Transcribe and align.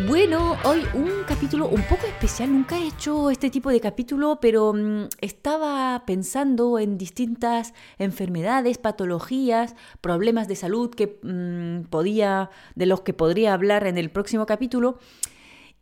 Bueno, 0.00 0.56
hoy 0.64 0.84
un 0.94 1.22
capítulo 1.28 1.68
un 1.68 1.82
poco 1.82 2.06
especial. 2.06 2.50
Nunca 2.50 2.78
he 2.78 2.88
hecho 2.88 3.30
este 3.30 3.50
tipo 3.50 3.70
de 3.70 3.78
capítulo, 3.78 4.38
pero 4.40 4.72
mm, 4.72 5.08
estaba 5.20 6.02
pensando 6.06 6.78
en 6.78 6.96
distintas 6.96 7.74
enfermedades, 7.98 8.78
patologías, 8.78 9.76
problemas 10.00 10.48
de 10.48 10.56
salud 10.56 10.90
que 10.90 11.18
mm, 11.22 11.88
podía, 11.90 12.50
de 12.74 12.86
los 12.86 13.02
que 13.02 13.12
podría 13.12 13.52
hablar 13.52 13.86
en 13.86 13.98
el 13.98 14.10
próximo 14.10 14.46
capítulo. 14.46 14.98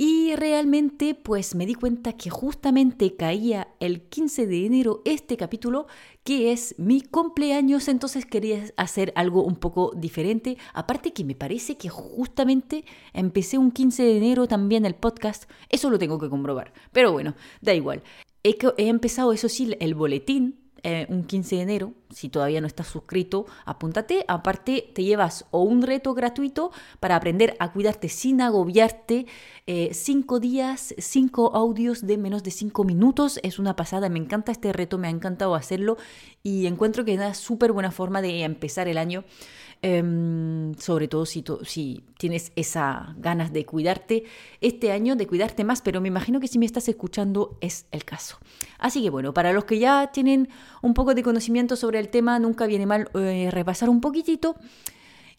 Y 0.03 0.35
realmente 0.35 1.15
pues 1.15 1.55
me 1.55 1.67
di 1.67 1.75
cuenta 1.75 2.15
que 2.15 2.31
justamente 2.31 3.17
caía 3.17 3.69
el 3.81 4.01
15 4.01 4.47
de 4.47 4.65
enero 4.65 5.03
este 5.05 5.37
capítulo, 5.37 5.89
que 6.25 6.53
es 6.53 6.75
mi 6.79 7.03
cumpleaños, 7.03 7.87
entonces 7.87 8.25
quería 8.25 8.65
hacer 8.79 9.13
algo 9.15 9.45
un 9.45 9.57
poco 9.57 9.93
diferente. 9.95 10.57
Aparte 10.73 11.13
que 11.13 11.23
me 11.23 11.35
parece 11.35 11.77
que 11.77 11.91
justamente 11.91 12.87
empecé 13.13 13.59
un 13.59 13.73
15 13.73 14.03
de 14.03 14.17
enero 14.17 14.49
también 14.49 14.87
el 14.87 14.95
podcast, 14.95 15.45
eso 15.69 15.91
lo 15.91 15.99
tengo 15.99 16.19
que 16.19 16.31
comprobar. 16.31 16.73
Pero 16.93 17.13
bueno, 17.13 17.35
da 17.61 17.75
igual. 17.75 18.03
He, 18.43 18.57
he 18.79 18.89
empezado, 18.89 19.35
eso 19.35 19.51
sí, 19.51 19.77
el 19.81 19.95
boletín 19.95 20.60
eh, 20.83 21.07
un 21.09 21.25
15 21.25 21.57
de 21.57 21.63
enero. 21.63 21.93
Si 22.11 22.29
todavía 22.29 22.61
no 22.61 22.67
estás 22.67 22.89
suscrito, 22.89 23.47
apúntate. 23.65 24.25
Aparte, 24.29 24.91
te 24.95 25.05
llevas 25.05 25.47
o 25.51 25.63
un 25.63 25.83
reto 25.83 26.15
gratuito 26.15 26.73
para 26.99 27.17
aprender 27.17 27.57
a 27.59 27.73
cuidarte 27.73 28.09
sin 28.09 28.41
agobiarte. 28.41 29.27
Eh, 29.67 29.91
cinco 29.93 30.41
días, 30.41 30.95
cinco 30.99 31.55
audios 31.55 32.07
de 32.07 32.19
menos 32.19 32.43
de 32.43 32.51
cinco 32.51 32.85
minutos. 32.85 33.39
Es 33.43 33.59
una 33.59 33.77
pasada. 33.77 34.09
Me 34.09 34.19
encanta 34.19 34.53
este 34.53 34.73
reto, 34.73 34.99
me 34.99 35.09
ha 35.09 35.11
encantado 35.11 35.55
hacerlo 35.55 35.97
y 36.43 36.67
encuentro 36.67 37.05
que 37.05 37.13
es 37.13 37.19
una 37.19 37.35
súper 37.35 37.73
buena 37.73 37.91
forma 37.91 38.23
de 38.23 38.43
empezar 38.43 38.89
el 38.89 38.99
año. 38.99 39.25
Em, 39.83 40.75
sobre 40.75 41.09
todo 41.09 41.25
si, 41.25 41.43
tienes 42.19 42.53
esa 42.55 43.15
ganas 43.17 43.51
de 43.51 43.65
cuidarte 43.65 44.25
este 44.61 44.93
año, 44.93 45.17
de 45.17 45.27
cuidarte 45.27 45.65
más, 45.65 45.81
pero 45.81 46.03
me 46.03 46.09
imagino 46.09 46.39
que 46.39 46.49
si 46.49 46.59
me 46.59 46.67
estás 46.67 46.87
escuchando 46.91 47.57
es 47.63 47.87
el 47.91 48.05
caso. 48.05 48.37
Así 48.79 49.03
que 49.03 49.09
bueno, 49.09 49.33
para 49.33 49.55
los 49.55 49.65
que 49.65 49.79
ya 49.79 50.11
tienen 50.13 50.51
un 50.83 50.93
poco 50.93 51.15
de 51.15 51.23
conocimiento 51.23 51.77
sobre 51.77 51.99
el 51.99 52.11
tema, 52.11 52.39
nunca 52.39 52.67
viene 52.67 52.85
mal 52.85 53.09
eh, 53.15 53.49
repasar 53.51 53.89
un 53.89 54.03
poquitito. 54.03 54.57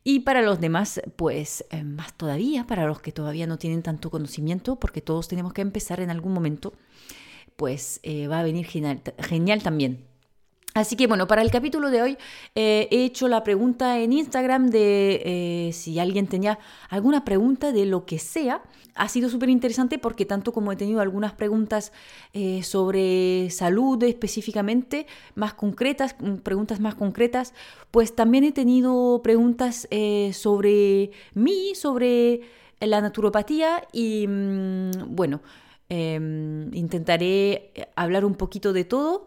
Y 0.03 0.22
para 0.22 0.42
los 0.42 0.59
demás, 0.59 1.00
pues 1.16 1.64
eh, 1.69 1.84
más 1.84 2.14
todavía, 2.17 2.66
para 2.66 2.88
los 2.88 3.00
que 3.00 3.12
todavía 3.12 3.45
no 3.45 3.59
tienen 3.59 3.84
tanto 3.84 4.09
conocimiento, 4.09 4.78
porque 4.78 5.02
todos 5.02 5.28
tenemos 5.28 5.53
que 5.53 5.62
empezar 5.62 6.00
en 6.00 6.09
algún 6.09 6.34
momento, 6.34 6.73
pues 7.56 8.00
eh, 8.02 8.28
va 8.28 8.39
a 8.39 8.44
venir 8.44 8.66
genial 8.66 9.62
también. 9.62 10.11
Así 10.73 10.95
que 10.95 11.08
bueno, 11.08 11.27
para 11.27 11.41
el 11.41 11.52
capítulo 11.52 11.89
de 11.89 12.02
hoy 12.02 12.17
eh, 12.55 12.88
he 12.91 13.03
hecho 13.03 13.27
la 13.27 13.44
pregunta 13.44 14.00
en 14.00 14.14
Instagram 14.14 14.69
de 14.69 15.22
eh, 15.25 15.73
si 15.73 16.00
alguien 16.00 16.28
tenía 16.28 16.59
alguna 16.89 17.25
pregunta 17.25 17.73
de 17.73 17.86
lo 17.86 18.05
que 18.05 18.19
sea. 18.19 18.62
Ha 18.96 19.09
sido 19.09 19.29
súper 19.29 19.50
interesante 19.50 20.00
porque 20.00 20.25
tanto 20.25 20.53
como 20.53 20.72
he 20.72 20.78
tenido 20.78 21.01
algunas 21.01 21.34
preguntas 21.34 21.91
eh, 22.34 22.63
sobre 22.63 23.50
salud 23.50 24.01
específicamente, 24.03 25.07
más 25.35 25.53
concretas, 25.53 26.16
mm, 26.19 26.35
preguntas 26.35 26.79
más 26.79 26.96
concretas, 26.96 27.53
pues 27.90 28.16
también 28.16 28.46
he 28.46 28.53
tenido 28.53 29.22
preguntas 29.23 29.90
sobre 30.31 31.12
mí, 31.34 31.73
sobre 31.75 32.41
la 32.79 33.01
naturopatía 33.01 33.85
y 33.91 34.25
mm, 34.25 35.16
bueno, 35.16 35.41
em, 35.90 36.73
intentaré 36.73 37.73
hablar 37.96 38.23
un 38.23 38.35
poquito 38.35 38.72
de 38.72 38.85
todo. 38.85 39.25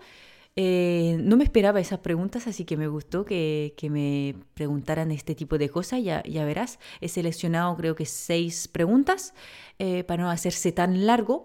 Eh, 0.57 1.17
no 1.21 1.37
me 1.37 1.45
esperaba 1.45 1.81
esas 1.81 1.99
preguntas, 1.99 2.47
así 2.47 2.65
que 2.65 2.77
me 2.77 2.87
gustó 2.87 3.25
que, 3.25 3.75
me 3.91 4.37
preguntaran 4.55 5.11
este 5.11 5.35
tipo 5.35 5.59
de 5.59 5.69
cosas. 5.69 6.03
Ya, 6.03 6.23
ya 6.25 6.45
verás, 6.45 6.79
he 7.01 7.09
seleccionado 7.09 7.77
creo 7.77 7.95
que 7.97 8.07
seis 8.07 8.69
preguntas 8.69 9.35
eh, 9.79 10.05
para 10.05 10.25
no 10.25 10.31
hacerse 10.31 10.73
tan 10.73 11.07
largo. 11.07 11.43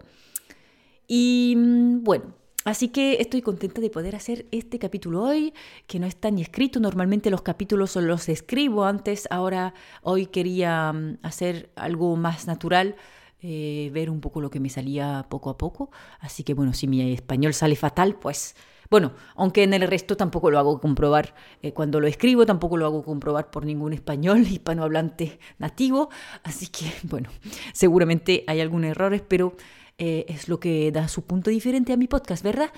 Y 1.08 1.54
mm, 1.56 2.04
bueno, 2.04 2.34
Así 2.64 2.88
que 2.88 3.14
estoy 3.20 3.40
contenta 3.40 3.80
de 3.80 3.88
poder 3.88 4.14
hacer 4.14 4.46
este 4.50 4.78
capítulo 4.78 5.22
hoy, 5.22 5.54
que 5.86 5.98
no 5.98 6.06
está 6.06 6.30
ni 6.30 6.42
escrito. 6.42 6.78
Normalmente 6.78 7.30
los 7.30 7.40
capítulos 7.40 7.96
los 7.96 8.28
escribo 8.28 8.84
antes, 8.84 9.26
ahora 9.30 9.72
hoy 10.02 10.26
quería 10.26 10.92
mm, 10.92 11.18
hacer 11.22 11.70
algo 11.74 12.16
más 12.16 12.46
natural, 12.46 12.96
eh, 13.40 13.90
ver 13.94 14.10
un 14.10 14.20
poco 14.20 14.42
lo 14.42 14.50
que 14.50 14.60
me 14.60 14.68
salía 14.68 15.26
poco 15.30 15.48
a 15.48 15.56
poco. 15.56 15.90
Así 16.18 16.44
que 16.44 16.52
bueno, 16.52 16.74
si 16.74 16.86
mi 16.86 17.12
español 17.14 17.54
sale 17.54 17.76
fatal, 17.76 18.18
pues 18.20 18.54
bueno, 18.90 19.12
aunque 19.36 19.62
en 19.62 19.72
el 19.72 19.82
resto 19.82 20.16
tampoco 20.16 20.50
lo 20.50 20.58
hago 20.58 20.80
comprobar 20.80 21.34
eh, 21.62 21.72
cuando 21.72 22.00
lo 22.00 22.08
escribo, 22.08 22.44
tampoco 22.44 22.76
lo 22.76 22.86
hago 22.86 23.04
comprobar 23.04 23.50
por 23.50 23.64
ningún 23.64 23.92
español 23.92 24.40
hispanohablante 24.50 25.38
nativo, 25.58 26.10
así 26.42 26.66
que 26.66 26.92
bueno, 27.04 27.30
seguramente 27.72 28.42
hay 28.48 28.60
algunos 28.60 28.90
errores, 28.90 29.22
pero 29.26 29.56
eh, 29.98 30.26
es 30.28 30.48
lo 30.48 30.58
que 30.58 30.90
da 30.90 31.06
su 31.06 31.22
punto 31.22 31.50
diferente 31.50 31.92
a 31.92 31.96
mi 31.96 32.08
podcast, 32.08 32.42
¿verdad? 32.42 32.72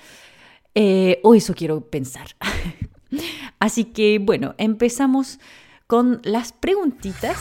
Eh, 0.75 1.19
o 1.23 1.33
eso 1.33 1.55
quiero 1.55 1.81
pensar. 1.89 2.27
así 3.59 3.85
que 3.85 4.19
bueno, 4.19 4.53
empezamos 4.59 5.39
con 5.87 6.21
las 6.23 6.53
preguntitas. 6.53 7.37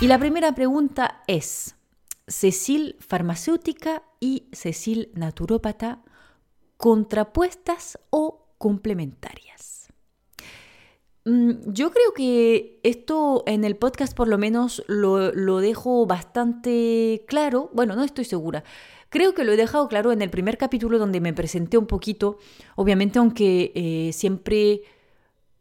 Y 0.00 0.08
la 0.08 0.18
primera 0.18 0.52
pregunta 0.52 1.22
es, 1.28 1.76
Cecil 2.28 2.96
farmacéutica 3.00 4.02
y 4.20 4.48
Cecil 4.52 5.10
naturópata 5.14 6.02
contrapuestas 6.76 7.98
o 8.10 8.46
complementarias. 8.58 9.88
Mm, 11.24 11.72
yo 11.72 11.92
creo 11.92 12.12
que 12.14 12.80
esto 12.82 13.44
en 13.46 13.64
el 13.64 13.76
podcast 13.76 14.16
por 14.16 14.26
lo 14.26 14.38
menos 14.38 14.82
lo, 14.88 15.60
dejo 15.60 16.06
bastante 16.06 17.24
claro. 17.28 17.70
Bueno, 17.72 17.94
no 17.94 18.02
estoy 18.02 18.24
segura. 18.24 18.64
Creo 19.08 19.34
que 19.34 19.44
lo 19.44 19.52
he 19.52 19.56
dejado 19.56 19.88
claro 19.88 20.10
en 20.10 20.22
el 20.22 20.30
primer 20.30 20.58
capítulo 20.58 20.98
donde 20.98 21.20
me 21.20 21.32
presenté 21.32 21.78
un 21.78 21.86
poquito. 21.86 22.38
Obviamente, 22.76 23.18
aunque 23.18 23.72
eh, 23.74 24.12
siempre 24.12 24.82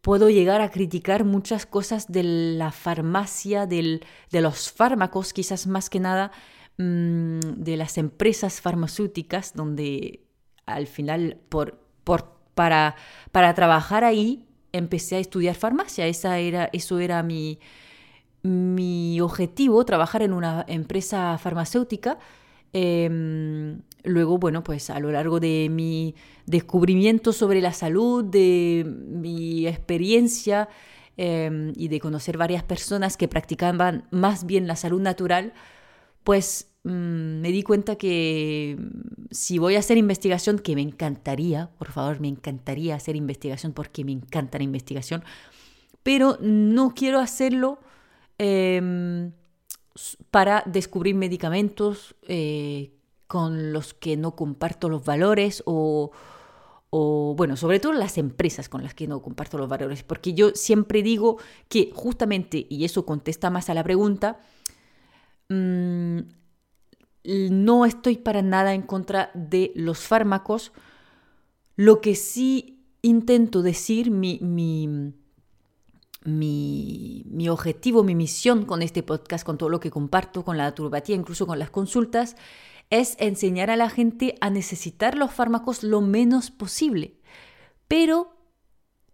puedo 0.01 0.29
llegar 0.29 0.61
a 0.61 0.71
criticar 0.71 1.23
muchas 1.25 1.65
cosas 1.65 2.11
de 2.11 2.23
la 2.23 2.71
farmacia, 2.71 3.65
de 3.67 4.01
los 4.31 4.71
fármacos, 4.71 5.33
quizás 5.33 5.67
más 5.67 5.89
que 5.89 5.99
nada 5.99 6.31
mm, 6.77 7.39
de 7.57 7.77
las 7.77 7.97
empresas 7.97 8.61
farmacéuticas, 8.61 9.53
donde 9.53 10.23
al 10.65 10.87
final 10.87 11.37
por, 11.49 11.79
por, 12.03 12.37
para, 12.55 12.95
para 13.31 13.53
trabajar 13.53 14.03
ahí 14.03 14.47
empecé 14.71 15.17
a 15.17 15.19
estudiar 15.19 15.55
farmacia. 15.55 16.07
Esa 16.07 16.39
era, 16.39 16.69
eso 16.73 16.99
era 16.99 17.21
mi, 17.23 17.59
mi 18.43 19.21
objetivo, 19.21 19.85
trabajar 19.85 20.23
en 20.23 20.33
una 20.33 20.65
empresa 20.67 21.37
farmacéutica. 21.37 22.17
Em, 22.73 23.81
luego, 24.03 24.37
bueno, 24.37 24.63
pues 24.63 24.89
a 24.89 24.99
lo 24.99 25.11
largo 25.11 25.39
de 25.39 25.67
mi 25.69 26.15
descubrimiento 26.45 27.33
sobre 27.33 27.61
la 27.61 27.73
salud, 27.73 28.23
de 28.23 28.85
mi 28.85 29.67
experiencia 29.67 30.69
em, 31.17 31.73
y 31.75 31.87
de 31.87 31.99
conocer 31.99 32.37
varias 32.37 32.63
personas 32.63 33.17
que 33.17 33.27
practicaban 33.27 34.07
más 34.11 34.45
bien 34.45 34.67
la 34.67 34.75
salud 34.75 35.01
natural, 35.01 35.53
pues 36.23 36.71
mm, 36.83 37.41
me 37.41 37.51
di 37.51 37.63
cuenta 37.63 37.95
que 37.95 38.77
mm, 38.79 39.25
si 39.31 39.57
voy 39.57 39.75
a 39.75 39.79
hacer 39.79 39.97
investigación, 39.97 40.59
que 40.59 40.75
me 40.75 40.81
encantaría, 40.81 41.69
por 41.77 41.91
favor, 41.91 42.19
me 42.19 42.27
encantaría 42.27 42.95
hacer 42.95 43.15
investigación 43.15 43.73
porque 43.73 44.03
me 44.03 44.11
encanta 44.11 44.57
la 44.57 44.63
investigación, 44.63 45.23
pero 46.03 46.37
no 46.41 46.93
quiero 46.95 47.19
hacerlo 47.19 47.79
em, 48.37 49.31
para 50.31 50.63
descubrir 50.65 51.15
medicamentos 51.15 52.15
eh, 52.27 52.91
con 53.31 53.71
los 53.71 53.93
que 53.93 54.17
no 54.17 54.35
comparto 54.35 54.89
los 54.89 55.05
valores 55.05 55.63
o, 55.65 56.11
bueno, 57.37 57.55
sobre 57.55 57.79
todo 57.79 57.93
las 57.93 58.17
empresas 58.17 58.67
con 58.67 58.83
las 58.83 58.93
que 58.93 59.07
no 59.07 59.21
comparto 59.21 59.57
los 59.57 59.69
valores, 59.69 60.03
porque 60.03 60.33
yo 60.33 60.49
siempre 60.53 61.01
digo 61.01 61.37
que 61.69 61.93
justamente, 61.95 62.67
y 62.69 62.83
eso 62.83 63.05
contesta 63.05 63.49
más 63.49 63.69
a 63.69 63.73
la 63.73 63.85
pregunta, 63.85 64.41
mm, 65.47 66.19
no 67.23 67.85
estoy 67.85 68.17
para 68.17 68.41
nada 68.41 68.73
en 68.73 68.81
contra 68.81 69.31
de 69.33 69.71
los 69.75 69.99
fármacos, 69.99 70.73
lo 71.77 72.01
que 72.01 72.15
sí 72.15 72.83
intento 73.01 73.61
decir, 73.61 74.11
mi, 74.11 74.39
mi, 74.41 75.13
mi, 76.23 77.47
objetivo, 77.49 78.03
mi 78.03 78.15
misión 78.15 78.65
con 78.65 78.81
este 78.81 79.03
podcast, 79.03 79.45
con 79.45 79.57
todo 79.57 79.69
lo 79.69 79.79
que 79.79 79.91
comparto, 79.91 80.43
con 80.43 80.57
la 80.57 80.63
naturopatía, 80.63 81.15
incluso 81.15 81.47
con 81.47 81.59
las 81.59 81.69
consultas, 81.69 82.35
es 82.89 83.15
enseñar 83.19 83.69
a 83.69 83.75
la 83.75 83.89
gente 83.89 84.35
a 84.41 84.49
necesitar 84.49 85.17
los 85.17 85.31
fármacos 85.31 85.83
lo 85.83 86.01
menos 86.01 86.51
posible. 86.51 87.15
Pero 87.87 88.35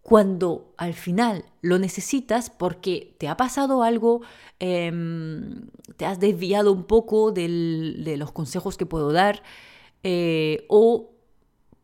cuando 0.02 0.74
al 0.76 0.94
final 0.94 1.44
lo 1.60 1.78
necesitas 1.78 2.50
porque 2.50 3.14
te 3.18 3.28
ha 3.28 3.36
pasado 3.36 3.82
algo, 3.82 4.22
em, 4.58 5.68
te 5.96 6.06
has 6.06 6.18
desviado 6.18 6.72
un 6.72 6.84
poco 6.84 7.30
de 7.30 8.14
los 8.16 8.32
consejos 8.32 8.76
que 8.76 8.86
puedo 8.86 9.12
dar, 9.12 9.42
eh, 10.02 10.64
o 10.68 11.17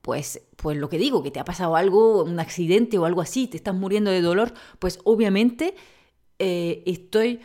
pues, 0.05 0.43
pues 0.57 0.77
lo 0.77 0.91
que 0.91 0.99
digo, 0.99 1.23
que 1.23 1.31
te 1.31 1.41
ha 1.41 1.47
pasado 1.47 1.77
algo, 1.77 2.25
un 2.25 2.39
accidente 2.39 2.99
o 2.99 3.07
algo 3.07 3.23
así, 3.23 3.47
te 3.47 3.57
estás 3.57 3.75
muriendo 3.75 4.11
de 4.11 4.21
dolor, 4.21 4.53
pues 4.79 4.99
obviamente 5.05 5.75
eh, 6.39 6.83
estoy 6.85 7.41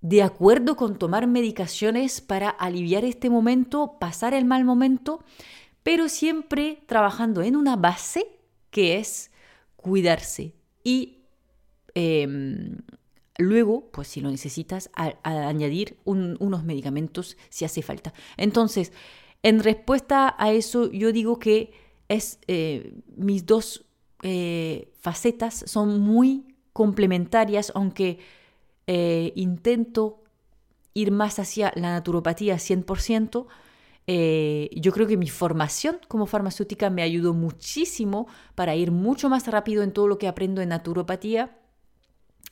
de 0.00 0.22
acuerdo 0.22 0.76
con 0.76 0.96
tomar 0.96 1.26
medicaciones 1.26 2.20
para 2.20 2.50
aliviar 2.50 3.04
este 3.04 3.30
momento, 3.30 3.96
pasar 3.98 4.32
el 4.32 4.44
mal 4.44 4.64
momento, 4.64 5.24
pero 5.82 6.08
siempre 6.08 6.84
trabajando 6.86 7.42
en 7.42 7.56
una 7.56 7.74
base 7.74 8.28
que 8.70 8.98
es 8.98 9.32
cuidarse 9.74 10.54
y 10.84 11.24
em, 11.94 12.78
luego, 13.38 13.90
pues 13.90 14.06
si 14.06 14.20
lo 14.20 14.30
necesitas, 14.30 14.88
añadir 15.24 15.96
unos 16.04 16.62
medicamentos 16.62 17.36
si 17.48 17.64
hace 17.64 17.82
falta. 17.82 18.12
Entonces, 18.36 18.92
en 19.42 19.60
respuesta 19.60 20.34
a 20.38 20.52
eso, 20.52 20.90
yo 20.90 21.12
digo 21.12 21.38
que 21.38 21.72
eh, 22.08 22.94
mis 23.16 23.46
dos 23.46 23.84
eh, 24.22 24.92
facetas 25.00 25.64
son 25.66 26.00
muy 26.00 26.56
complementarias, 26.72 27.72
aunque 27.74 28.18
eh, 28.86 29.32
intento 29.34 30.22
ir 30.94 31.10
más 31.10 31.38
hacia 31.38 31.72
la 31.74 31.90
naturopatía 31.90 32.56
100%. 32.56 33.46
yo 34.74 34.92
creo 34.92 35.06
que 35.06 35.16
mi 35.16 35.28
formación 35.28 35.98
como 36.08 36.26
farmacéutica 36.26 36.90
me 36.90 37.02
ayudó 37.02 37.34
muchísimo 37.34 38.26
para 38.54 38.74
ir 38.76 38.90
mucho 38.90 39.28
más 39.28 39.46
rápido 39.46 39.82
en 39.82 39.92
todo 39.92 40.06
lo 40.06 40.18
que 40.18 40.28
aprendo 40.28 40.60
en 40.60 40.68
naturopatía 40.68 41.61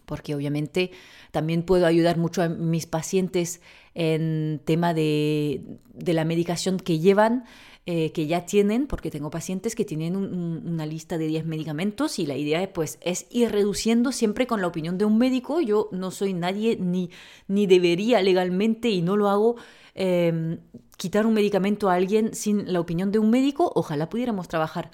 porque 0.06 0.35
obviamente 0.35 0.91
también 1.31 1.62
puedo 1.62 1.87
ayudar 1.87 2.19
mucho 2.19 2.43
a 2.43 2.49
mis 2.49 2.87
pacientes 2.87 3.61
en 3.94 4.61
tema 4.64 4.94
de, 4.94 5.79
la 5.94 6.25
medicación 6.25 6.79
que 6.79 6.99
llevan, 6.99 7.44
eh, 7.87 8.12
que 8.12 8.26
ya 8.26 8.47
tienen, 8.47 8.87
porque 8.87 9.11
tengo 9.11 9.31
pacientes 9.31 9.75
que 9.75 9.85
tienen 9.85 10.17
una 10.17 10.87
lista 10.87 11.19
de 11.19 11.26
10 11.26 11.47
medicamentos 11.47 12.19
y 12.19 12.26
la 12.26 12.37
idea 12.37 12.62
es, 12.62 12.69
pues, 12.69 12.99
es 13.00 13.26
ir 13.31 13.50
reduciendo 13.50 14.12
siempre 14.12 14.47
con 14.47 14.61
la 14.61 14.67
opinión 14.67 14.99
de 14.99 15.05
un 15.05 15.19
médico. 15.19 15.61
Yo 15.61 15.88
no 15.93 16.11
soy 16.11 16.35
nadie 16.35 16.76
ni, 16.79 17.11
ni 17.49 17.67
debería 17.67 18.23
legalmente 18.23 18.91
y 18.91 19.02
no 19.02 19.17
lo 19.17 19.29
hago. 19.29 19.56
Em, 19.94 20.58
quitar 20.97 21.26
un 21.26 21.35
medicamento 21.35 21.91
a 21.91 21.94
alguien 21.94 22.35
sin 22.35 22.73
la 22.73 22.81
opinión 22.81 23.11
de 23.11 23.19
un 23.19 23.31
médico, 23.31 23.73
ojalá 23.75 24.08
pudiéramos 24.08 24.49
trabajar 24.49 24.91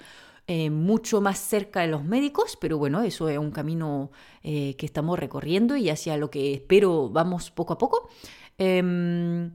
eh, 0.49 0.69
mucho 0.69 1.19
más 1.19 1.39
cerca 1.39 1.81
de 1.81 1.87
los 1.87 2.05
médicos, 2.05 2.57
pero 2.59 2.77
bueno, 2.77 3.03
eso 3.03 3.27
es 3.27 3.37
un 3.37 3.51
camino 3.51 4.11
eh, 4.43 4.75
que 4.77 4.85
estamos 4.85 5.19
recorriendo 5.19 5.75
y 5.75 5.89
hacia 5.89 6.15
lo 6.15 6.31
que 6.31 6.53
espero 6.53 7.09
vamos 7.09 7.51
poco 7.51 7.73
a 7.73 7.77
poco. 7.77 8.09
Em, 8.57 9.51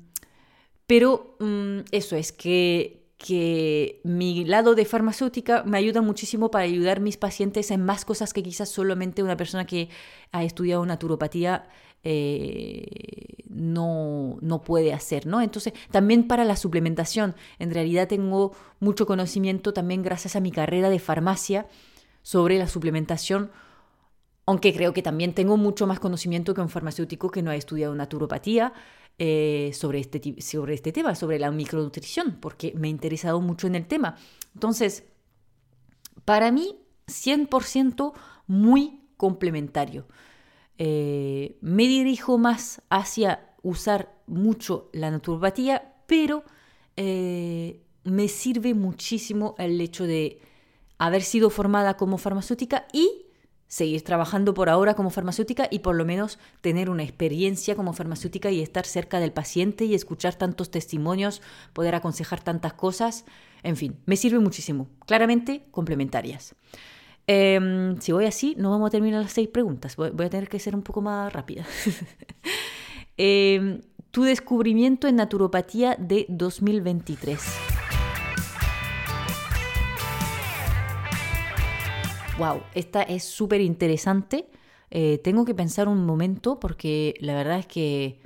pero 0.87 1.37
mm, 1.41 1.81
eso 1.93 2.15
es 2.17 2.33
que, 2.33 3.07
que 3.17 4.03
mi 4.05 4.45
lado 4.45 4.75
de 4.75 4.85
farmacéutica 4.85 5.63
me 5.65 5.79
ayuda 5.79 6.03
muchísimo 6.03 6.51
para 6.51 6.65
ayudar 6.65 6.99
a 6.99 7.01
mis 7.01 7.17
pacientes 7.17 7.71
en 7.71 7.83
más 7.83 8.05
cosas 8.05 8.35
que 8.35 8.43
quizás 8.43 8.69
solamente 8.69 9.23
una 9.23 9.37
persona 9.39 9.65
que 9.67 9.89
ha 10.31 10.45
estudiado 10.45 10.85
naturopatía 10.85 11.71
eh, 12.05 13.45
no, 13.49 14.39
no, 14.41 14.63
puede 14.63 14.93
hacer, 14.93 15.27
¿no? 15.27 15.41
Entonces, 15.41 15.73
también 15.91 16.27
para 16.27 16.45
la 16.45 16.57
suplementación, 16.57 17.35
en 17.59 17.71
realidad 17.71 18.09
tengo 18.09 18.53
mucho 18.81 19.07
conocimiento 19.07 19.73
también 19.73 20.03
gracias 20.03 20.35
a 20.35 20.41
mi 20.41 20.51
carrera 20.51 20.91
de 20.91 20.99
farmacia 20.99 21.67
sobre 22.23 22.59
la 22.59 22.69
suplementación, 22.69 23.51
aunque 24.47 24.73
creo 24.73 24.93
que 24.93 25.03
también 25.03 25.35
tengo 25.35 25.57
mucho 25.57 25.87
más 25.87 26.01
conocimiento 26.01 26.55
que 26.55 26.61
un 26.61 26.69
farmacéutico 26.69 27.31
que 27.31 27.43
no 27.43 27.51
ha 27.51 27.57
estudiado 27.57 27.95
naturopatía 27.95 28.73
eh, 29.19 29.71
sobre, 29.75 30.01
este, 30.01 30.41
sobre 30.41 30.75
este 30.75 30.91
tema, 30.91 31.15
sobre 31.15 31.39
la 31.39 31.51
micronutrición, 31.51 32.39
porque 32.41 32.73
me 32.77 32.89
he 32.89 32.91
interesado 32.91 33.41
mucho 33.41 33.67
en 33.67 33.77
el 33.77 33.87
tema. 33.87 34.17
Entonces, 34.55 35.05
para 36.25 36.51
mí, 36.51 36.77
100% 37.07 38.13
muy 38.47 39.01
complementario. 39.17 40.07
Eh, 40.85 41.59
me 41.61 41.85
dirijo 41.85 42.39
más 42.39 42.83
hacia 42.91 43.55
usar 43.63 44.17
mucho 44.27 44.91
la 44.93 45.13
naturopatía, 45.13 45.95
pero 46.09 46.43
eh, 46.97 47.85
me 48.03 48.27
sirve 48.27 48.75
muchísimo 48.75 49.55
el 49.59 49.81
hecho 49.81 50.09
de 50.09 50.41
haber 50.99 51.23
sido 51.23 51.51
formada 51.51 51.97
como 51.97 52.19
farmacéutica 52.19 52.89
y 52.93 53.27
seguir 53.69 54.03
trabajando 54.03 54.55
por 54.55 54.69
ahora 54.69 54.95
como 54.95 55.11
farmacéutica 55.11 55.69
y 55.71 55.79
por 55.79 55.95
lo 55.95 56.05
menos 56.05 56.41
tener 56.63 56.91
una 56.91 57.05
experiencia 57.05 57.77
como 57.77 57.93
farmacéutica 57.93 58.51
y 58.51 58.61
estar 58.61 58.85
cerca 58.85 59.21
del 59.21 59.33
paciente 59.33 59.85
y 59.85 59.95
escuchar 59.95 60.35
tantos 60.35 60.73
testimonios, 60.73 61.43
poder 61.75 61.95
aconsejar 61.95 62.43
tantas 62.43 62.73
cosas, 62.73 63.25
en 63.63 63.77
fin, 63.77 64.01
me 64.05 64.17
sirve 64.17 64.41
muchísimo, 64.41 64.89
claramente 65.07 65.65
complementarias. 65.71 66.57
Em, 67.27 68.01
si 68.01 68.13
voy 68.13 68.27
así, 68.27 68.55
no 68.59 68.71
vamos 68.71 68.89
a 68.89 68.91
terminar 68.91 69.23
las 69.23 69.33
seis 69.33 69.49
preguntas. 69.49 69.97
Voy, 69.97 70.09
a 70.09 70.31
tener 70.31 70.49
que 70.49 70.59
ser 70.59 70.75
un 70.75 70.83
poco 70.83 71.01
más 71.01 71.33
rápida. 71.33 71.65
Em, 73.19 73.83
tu 74.11 74.23
descubrimiento 74.23 75.07
en 75.07 75.17
naturopatía 75.17 75.97
de 75.97 76.25
2023. 76.31 77.41
Wow, 82.39 82.63
esta 82.75 83.03
es 83.03 83.25
súper 83.25 83.61
interesante. 83.61 84.49
Eh, 84.91 85.19
tengo 85.23 85.45
que 85.45 85.55
pensar 85.55 85.89
un 85.89 86.05
momento 86.05 86.59
porque 86.59 87.15
la 87.21 87.35
verdad 87.35 87.59
es 87.59 87.67
que 87.67 88.21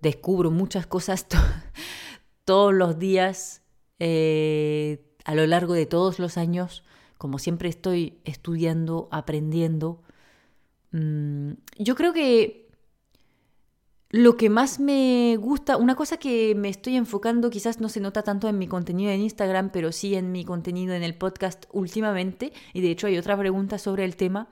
descubro 0.00 0.50
muchas 0.50 0.86
cosas 0.86 1.26
todos 2.44 2.72
los 2.72 2.98
días 2.98 3.62
eh, 3.98 5.04
a 5.24 5.34
lo 5.34 5.46
largo 5.46 5.74
de 5.74 5.86
todos 5.86 6.18
los 6.18 6.38
años 6.38 6.84
como 7.18 7.38
siempre 7.38 7.68
estoy 7.68 8.18
estudiando, 8.24 9.08
aprendiendo, 9.10 10.02
mm, 10.92 11.52
yo 11.78 11.94
creo 11.94 12.12
que 12.12 12.68
lo 14.10 14.38
que 14.38 14.48
más 14.48 14.80
me 14.80 15.36
gusta, 15.36 15.76
una 15.76 15.94
cosa 15.94 16.16
que 16.16 16.54
me 16.54 16.70
estoy 16.70 16.96
enfocando, 16.96 17.50
quizás 17.50 17.78
no 17.78 17.90
se 17.90 18.00
nota 18.00 18.22
tanto 18.22 18.48
en 18.48 18.56
mi 18.56 18.66
contenido 18.66 19.10
en 19.12 19.20
Instagram, 19.20 19.70
pero 19.70 19.92
sí 19.92 20.14
en 20.14 20.32
mi 20.32 20.44
contenido 20.46 20.94
en 20.94 21.02
el 21.02 21.14
podcast 21.14 21.66
últimamente, 21.72 22.52
y 22.72 22.80
de 22.80 22.90
hecho 22.90 23.06
hay 23.06 23.18
otra 23.18 23.36
pregunta 23.36 23.78
sobre 23.78 24.04
el 24.04 24.16
tema, 24.16 24.48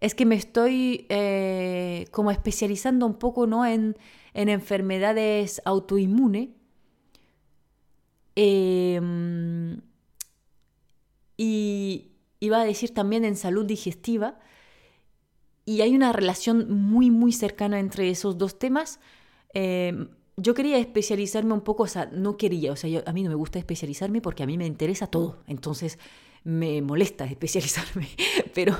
es 0.00 0.14
que 0.14 0.24
me 0.24 0.34
estoy 0.34 1.06
eh, 1.10 2.06
como 2.10 2.30
especializando 2.30 3.04
un 3.06 3.14
poco 3.14 3.46
¿no? 3.46 3.66
en, 3.66 3.96
enfermedades 4.32 5.60
autoinmunes. 5.66 6.48
Em, 8.36 9.80
y 11.42 12.12
iba 12.38 12.60
a 12.60 12.64
decir 12.66 12.92
también 12.92 13.24
en 13.24 13.34
salud 13.34 13.64
digestiva. 13.64 14.38
Y 15.64 15.80
hay 15.80 15.94
una 15.94 16.12
relación 16.12 16.70
muy, 16.70 17.10
muy 17.10 17.32
cercana 17.32 17.80
entre 17.80 18.10
esos 18.10 18.36
dos 18.36 18.58
temas. 18.58 19.00
Em, 19.54 20.10
yo 20.36 20.52
quería 20.52 20.76
especializarme 20.76 21.54
un 21.54 21.62
poco, 21.62 21.84
o 21.84 21.86
sea, 21.86 22.10
no 22.12 22.36
quería, 22.36 22.72
o 22.72 22.76
sea, 22.76 23.02
a 23.06 23.12
mí 23.14 23.22
no 23.22 23.30
me 23.30 23.36
gusta 23.36 23.58
especializarme 23.58 24.20
porque 24.20 24.42
a 24.42 24.46
mí 24.46 24.58
me 24.58 24.66
interesa 24.66 25.06
todo, 25.06 25.42
entonces 25.46 25.98
me 26.44 26.82
molesta 26.82 27.24
especializarme, 27.24 28.08
pero, 28.54 28.76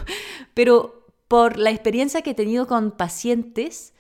pero 0.52 1.06
por 1.28 1.56
la 1.56 1.70
experiencia 1.70 2.20
que 2.20 2.32
he 2.32 2.34
tenido 2.34 2.66
con 2.66 2.90
pacientes, 2.90 3.94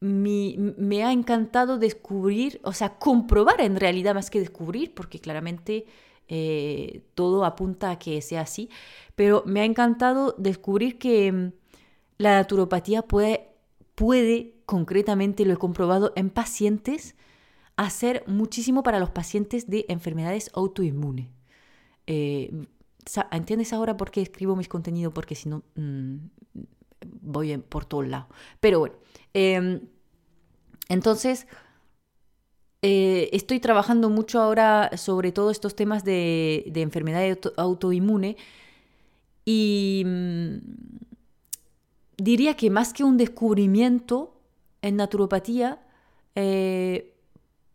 me 0.00 1.04
ha 1.04 1.12
encantado 1.12 1.78
descubrir, 1.78 2.60
o 2.64 2.72
sea, 2.72 2.98
comprobar 2.98 3.60
en 3.60 3.76
realidad 3.76 4.14
más 4.14 4.30
que 4.30 4.40
descubrir, 4.40 4.94
porque 4.94 5.20
claramente 5.20 5.86
eh, 6.32 7.02
todo 7.14 7.44
apunta 7.44 7.90
a 7.90 7.98
que 7.98 8.22
sea 8.22 8.42
así, 8.42 8.70
pero 9.16 9.42
me 9.46 9.62
ha 9.62 9.64
encantado 9.64 10.36
descubrir 10.38 10.96
que 10.96 11.32
mm, 11.32 11.52
la 12.18 12.36
naturopatía 12.36 13.02
puede, 13.02 13.48
puede, 13.96 14.54
concretamente 14.64 15.44
lo 15.44 15.54
he 15.54 15.56
comprobado 15.56 16.12
en 16.14 16.30
pacientes, 16.30 17.16
hacer 17.76 18.22
muchísimo 18.28 18.84
para 18.84 19.00
los 19.00 19.10
pacientes 19.10 19.68
de 19.68 19.86
enfermedades 19.88 20.50
autoinmunes. 20.54 21.28
Eh, 22.06 22.66
¿Entiendes 23.32 23.72
ahora 23.72 23.96
por 23.96 24.12
qué 24.12 24.22
escribo 24.22 24.54
mis 24.54 24.68
contenidos? 24.68 25.12
Porque 25.12 25.34
si 25.34 25.48
no, 25.48 25.64
mm, 25.74 26.16
voy 27.04 27.56
por 27.58 27.84
todos 27.84 28.06
lados. 28.08 28.28
Pero 28.60 28.80
bueno, 28.80 28.96
em, 29.34 29.80
entonces, 30.88 31.46
eh, 32.82 33.28
estoy 33.32 33.60
trabajando 33.60 34.10
mucho 34.10 34.40
ahora 34.40 34.90
sobre 34.96 35.32
todos 35.32 35.52
estos 35.52 35.76
temas 35.76 36.04
de, 36.04 36.72
enfermedad 36.74 37.38
autoinmune 37.56 38.36
y 39.44 40.02
mm, 40.06 40.56
diría 42.16 42.56
que 42.56 42.70
más 42.70 42.92
que 42.92 43.04
un 43.04 43.16
descubrimiento 43.16 44.34
en 44.82 44.96
naturopatía, 44.96 45.82
eh, 46.34 47.14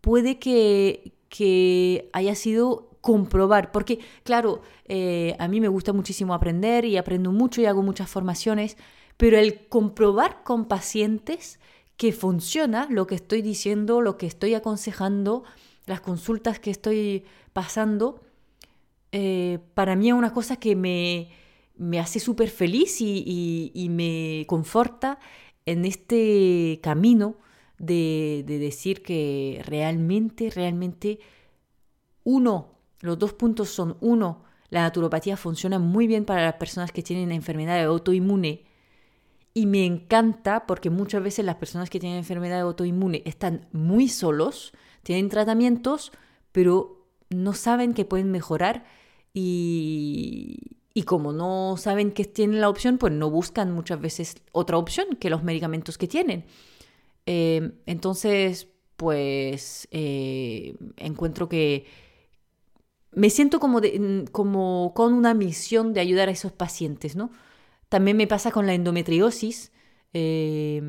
puede 0.01 0.39
que, 0.39 1.13
que 1.29 2.10
haya 2.13 2.36
sido 2.36 2.96
comprobar, 3.05 3.72
porque 3.72 4.00
claro, 4.24 4.62
eh, 4.86 5.36
a 5.38 5.48
mí 5.48 5.62
me 5.62 5.67
gusta 5.67 5.94
muchísimo 5.94 6.34
aprender 6.34 6.86
y 6.86 6.98
aprendo 6.98 7.32
mucho 7.32 7.62
y 7.62 7.67
hago 7.67 7.84
muchas 7.84 8.10
formaciones, 8.10 8.77
pero 9.17 9.38
el 9.38 9.67
comprobar 9.67 10.43
con 10.43 10.65
pacientes 10.65 11.60
que 11.98 12.12
funciona 12.12 12.88
lo 12.89 13.07
que 13.07 13.15
estoy 13.15 13.41
diciendo, 13.41 14.01
lo 14.01 14.17
que 14.17 14.27
estoy 14.27 14.53
aconsejando, 14.53 15.43
las 15.86 16.01
consultas 16.01 16.60
que 16.60 16.72
estoy 16.72 17.25
pasando, 17.53 18.22
eh, 19.12 19.60
para 19.74 19.95
mí 19.95 20.10
es 20.10 20.13
una 20.13 20.34
cosa 20.34 20.57
que 20.57 20.75
me, 20.75 21.29
me 21.77 22.00
hace 22.00 22.19
súper 22.19 22.50
feliz 22.50 22.98
y, 23.00 23.88
me 23.89 24.45
conforta 24.48 25.19
en 25.65 25.86
este 25.86 26.79
camino 26.84 27.38
de, 27.77 28.43
de 28.45 28.60
decir 28.60 29.01
que 29.03 29.62
realmente, 29.65 30.50
realmente, 30.50 31.19
uno, 32.25 32.72
los 33.00 33.17
dos 33.17 33.34
puntos 33.34 33.69
son, 33.69 33.98
uno, 34.01 34.43
la 34.69 34.81
naturopatía 34.81 35.38
funciona 35.38 35.79
muy 35.79 36.07
bien 36.07 36.25
para 36.25 36.43
las 36.43 36.55
personas 36.55 36.91
que 36.91 37.03
tienen 37.03 37.31
enfermedad 37.31 37.81
autoinmune 37.86 38.64
y 39.55 39.65
me 39.65 39.85
encanta 39.85 40.67
porque 40.67 40.91
muchas 40.91 41.24
veces 41.24 41.45
las 41.45 41.55
personas 41.55 41.89
que 41.89 42.00
tienen 42.00 42.19
enfermedad 42.19 42.59
autoinmune 42.59 43.24
están 43.25 43.67
muy 43.71 44.09
solos, 44.09 44.74
tienen 45.01 45.29
tratamientos, 45.29 46.12
pero 46.51 47.07
no 47.29 47.53
saben 47.53 47.93
que 47.93 48.03
pueden 48.03 48.31
mejorar 48.31 48.85
y, 49.33 50.59
y 50.93 51.03
como 51.03 51.31
no 51.31 51.77
saben 51.77 52.12
que 52.12 52.25
tienen 52.25 52.59
la 52.59 52.67
opción, 52.67 52.97
pues 52.97 53.13
no 53.13 53.29
buscan 53.29 53.71
muchas 53.71 54.01
veces 54.01 54.35
otra 54.51 54.77
opción 54.77 55.15
que 55.19 55.29
los 55.29 55.41
medicamentos 55.41 55.97
que 55.97 56.09
tienen. 56.09 56.45
Eh, 57.25 57.71
entonces, 57.85 58.67
pues 58.97 59.88
eh, 59.91 60.75
encuentro 60.97 61.47
que 61.47 61.85
me 63.13 63.29
siento 63.29 63.62
como, 63.62 63.79
como 64.33 64.93
con 64.93 65.13
una 65.13 65.33
misión 65.33 65.93
de 65.93 66.01
ayudar 66.01 66.27
a 66.27 66.33
esos 66.33 66.51
pacientes, 66.51 67.15
¿no? 67.15 67.31
También 67.95 68.17
me 68.17 68.27
pasa 68.27 68.51
con 68.51 68.67
la 68.67 68.73
endometriosis, 68.73 69.71
eh, 70.11 70.81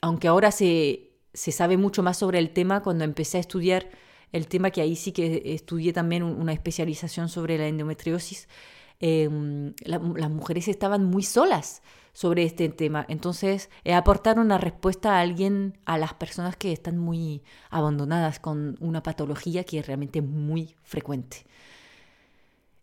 aunque 0.00 0.26
ahora 0.26 0.52
se, 0.52 1.10
se 1.34 1.52
sabe 1.52 1.76
mucho 1.76 2.02
más 2.02 2.16
sobre 2.16 2.38
el 2.38 2.48
tema, 2.54 2.82
cuando 2.82 3.04
empecé 3.04 3.36
a 3.36 3.40
estudiar 3.40 3.90
el 4.32 4.46
tema 4.46 4.70
que 4.70 4.80
ahí 4.80 4.96
sí 4.96 5.12
que 5.12 5.42
estudié 5.44 5.92
también 5.92 6.22
una 6.22 6.54
especialización 6.54 7.28
sobre 7.28 7.58
la 7.58 7.68
endometriosis, 7.68 8.48
em, 9.00 9.74
las 9.84 10.30
mujeres 10.30 10.66
estaban 10.66 11.04
muy 11.04 11.24
solas 11.24 11.82
sobre 12.14 12.44
este 12.44 12.70
tema. 12.70 13.04
Entonces, 13.10 13.68
eh, 13.84 13.92
aportar 13.92 14.38
una 14.38 14.56
respuesta 14.56 15.18
a 15.18 15.20
alguien, 15.20 15.76
a 15.84 15.98
las 15.98 16.14
personas 16.14 16.56
que 16.56 16.72
están 16.72 16.96
muy 16.96 17.42
abandonadas 17.68 18.40
con 18.40 18.78
una 18.80 19.02
patología 19.02 19.64
que 19.64 19.80
es 19.80 19.86
realmente 19.86 20.22
muy 20.22 20.74
frecuente. 20.84 21.44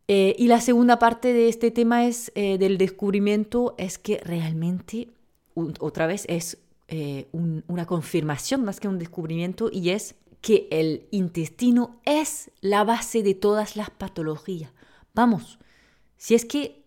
Eh, 0.08 0.36
y 0.38 0.48
la 0.48 0.62
segunda 0.62 1.00
parte 1.00 1.34
de 1.34 1.50
este 1.50 1.70
tema 1.72 2.06
es 2.06 2.32
eh, 2.36 2.58
del 2.58 2.78
descubrimiento, 2.78 3.76
es 3.78 3.98
que 3.98 4.20
realmente, 4.24 5.10
otra 5.80 6.08
vez, 6.08 6.26
es 6.30 6.58
una 7.34 7.86
confirmación 7.86 8.64
más 8.64 8.80
que 8.80 8.88
un 8.88 8.98
descubrimiento 8.98 9.70
y 9.70 9.90
es 9.90 10.16
que 10.40 10.70
el 10.72 11.06
intestino 11.12 12.00
es 12.06 12.50
la 12.62 12.86
base 12.86 13.24
de 13.24 13.34
todas 13.34 13.76
las 13.76 13.90
patologías. 13.90 14.72
Vamos, 15.14 15.60
si 16.16 16.36
es 16.36 16.46
que 16.46 16.86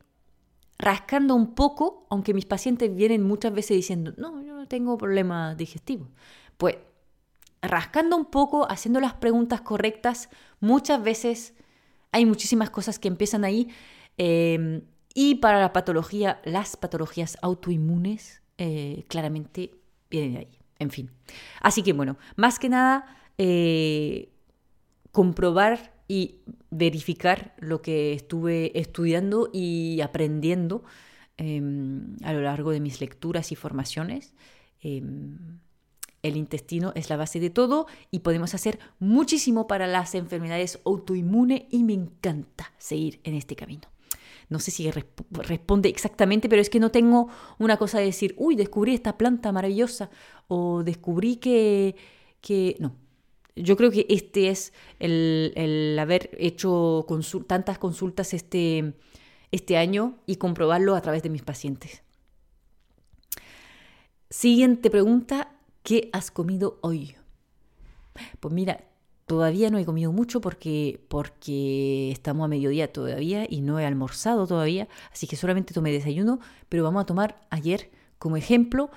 rascando 0.79 1.35
un 1.35 1.55
poco, 1.55 2.07
aunque 2.09 2.33
mis 2.33 2.47
pacientes 2.47 2.95
vienen 2.95 3.23
muchas 3.23 3.53
veces 3.53 3.77
diciendo, 3.77 4.15
no, 4.17 4.43
yo 4.43 4.55
no 4.55 4.67
tengo 4.67 4.97
problemas 4.97 5.57
digestivos, 5.57 6.09
pues 6.57 6.77
rascando 7.61 8.17
un 8.17 8.25
poco, 8.25 8.71
haciendo 8.71 9.01
las 9.01 9.13
preguntas 9.15 9.61
correctas, 9.61 10.31
muchas 10.61 11.03
veces 11.03 11.55
hay 12.13 12.27
muchísimas 12.27 12.71
cosas 12.71 12.99
que 12.99 13.09
empiezan 13.09 13.45
ahí. 13.45 13.69
Em, 14.17 14.83
y 15.15 15.37
para 15.37 15.61
la 15.61 15.73
patología, 15.73 16.41
las 16.45 16.77
patologías 16.77 17.39
autoinmunes, 17.43 18.43
eh, 18.59 19.05
claramente 19.09 19.73
vienen 20.11 20.33
de 20.35 20.39
ahí. 20.41 20.59
En 20.79 20.91
fin. 20.91 21.11
Así 21.61 21.83
que 21.83 21.93
bueno, 21.93 22.17
más 22.37 22.59
que 22.59 22.69
nada, 22.69 23.17
eh, 23.39 24.31
comprobar 25.13 25.95
y 26.09 26.37
verificar 26.71 27.55
lo 27.59 27.83
que 27.83 28.13
estuve 28.13 28.79
estudiando 28.79 29.51
y 29.53 30.01
aprendiendo 30.01 30.83
em, 31.37 32.17
a 32.23 32.33
lo 32.33 32.43
largo 32.43 32.71
de 32.71 32.81
mis 32.81 33.01
lecturas 33.01 33.53
y 33.53 33.57
formaciones. 33.57 34.35
El 36.23 36.37
intestino 36.37 36.93
es 36.95 37.09
la 37.09 37.17
base 37.17 37.41
de 37.41 37.51
todo 37.51 37.87
y 38.11 38.21
podemos 38.21 38.55
hacer 38.55 38.79
muchísimo 38.99 39.67
para 39.67 39.87
las 39.87 40.15
enfermedades 40.15 40.79
autoinmunes 40.85 41.63
y 41.71 41.83
me 41.83 41.95
encanta 41.95 42.73
seguir 42.79 43.21
en 43.25 43.35
este 43.35 43.57
camino. 43.57 43.89
No 44.51 44.59
sé 44.59 44.73
si 44.73 44.91
responde 44.91 45.89
exactamente, 45.89 46.49
pero 46.49 46.61
es 46.61 46.69
que 46.69 46.81
no 46.81 46.91
tengo 46.91 47.29
una 47.59 47.77
cosa 47.77 47.99
de 47.99 48.07
decir, 48.07 48.35
uy, 48.37 48.57
descubrí 48.57 48.95
esta 48.95 49.17
planta 49.17 49.53
maravillosa 49.53 50.11
o 50.49 50.83
descubrí 50.83 51.37
que, 51.37 51.95
que... 52.41 52.77
No, 52.81 52.97
yo 53.57 53.77
creo 53.77 53.91
que 53.91 54.07
este 54.09 54.49
es 54.49 54.73
el, 54.99 55.97
haber 56.01 56.31
hecho 56.39 57.07
tantas 57.47 57.79
consultas 57.79 58.35
este, 58.35 58.95
este 59.53 59.77
año 59.77 60.19
y 60.27 60.37
comprobarlo 60.37 60.97
a 60.97 61.01
través 61.01 61.23
de 61.23 61.31
mis 61.31 61.43
pacientes. 61.43 62.03
Siguiente 64.31 64.91
pregunta, 64.91 65.53
¿qué 65.83 66.11
has 66.13 66.31
comido 66.31 66.79
hoy? 66.83 67.17
Pues 68.41 68.53
mira, 68.53 68.85
todavía 69.27 69.71
no 69.71 69.79
he 69.79 69.85
comido 69.85 70.13
mucho 70.13 70.41
porque, 70.41 71.05
porque 71.09 72.11
estamos 72.11 72.45
a 72.45 72.49
mediodía 72.49 72.93
todavía 72.93 73.47
y 73.49 73.61
no 73.61 73.79
he 73.79 73.87
almorzado 73.87 74.47
todavía, 74.47 74.89
así 75.13 75.27
que 75.27 75.37
solamente 75.37 75.73
tomé 75.73 75.93
desayuno, 75.93 76.41
pero 76.69 76.83
vamos 76.83 77.03
a 77.03 77.07
tomar 77.07 77.47
ayer 77.51 77.91
como 78.19 78.37
ejemplo 78.37 78.91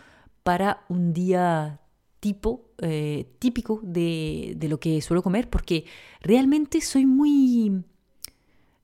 para 0.44 0.86
un 0.90 1.14
día 1.14 1.80
tipo 2.20 2.70
eh, 2.80 3.36
típico 3.40 3.80
de, 3.84 4.58
lo 4.70 4.80
que 4.80 5.02
suelo 5.02 5.22
comer, 5.22 5.50
porque 5.50 5.86
realmente 6.22 6.80
soy 6.82 7.06
muy... 7.06 7.84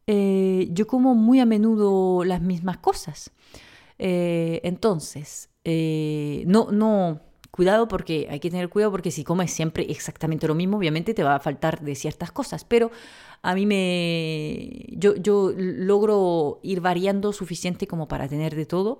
Eh, 0.07 0.67
yo 0.71 0.87
como 0.87 1.15
muy 1.15 1.39
a 1.39 1.45
menudo 1.45 2.25
las 2.25 2.41
mismas 2.41 2.79
cosas. 2.79 3.31
Eh, 3.97 4.59
entonces, 4.63 5.49
no, 6.45 6.71
no, 6.71 7.21
cuidado 7.59 7.89
porque 7.89 8.29
hay 8.31 8.39
que 8.39 8.49
tener 8.49 8.69
cuidado 8.69 8.89
porque 8.89 9.11
si 9.11 9.25
comes 9.25 9.51
siempre 9.51 9.85
exactamente 9.89 10.47
lo 10.47 10.55
mismo, 10.55 10.77
obviamente 10.77 11.13
te 11.13 11.23
va 11.23 11.35
a 11.35 11.39
faltar 11.41 11.81
de 11.81 11.93
ciertas 11.93 12.31
cosas, 12.31 12.63
pero 12.63 12.89
a 13.41 13.53
mí 13.53 13.65
me... 13.65 14.85
Yo, 14.97 15.15
yo 15.17 15.51
logro 15.57 16.61
ir 16.63 16.79
variando 16.79 17.33
suficiente 17.33 17.85
como 17.85 18.07
para 18.07 18.29
tener 18.29 18.55
de 18.55 18.65
todo. 18.65 18.99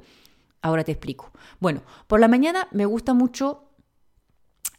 Ahora 0.61 0.83
te 0.83 0.91
explico. 0.91 1.31
Bueno, 1.61 1.83
por 2.07 2.19
la 2.19 2.27
mañana 2.27 2.67
me 2.71 2.85
gusta 2.85 3.13
mucho 3.13 3.69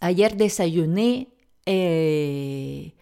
Ayer 0.00 0.36
desayuné 0.36 1.28
eh, 1.64 2.94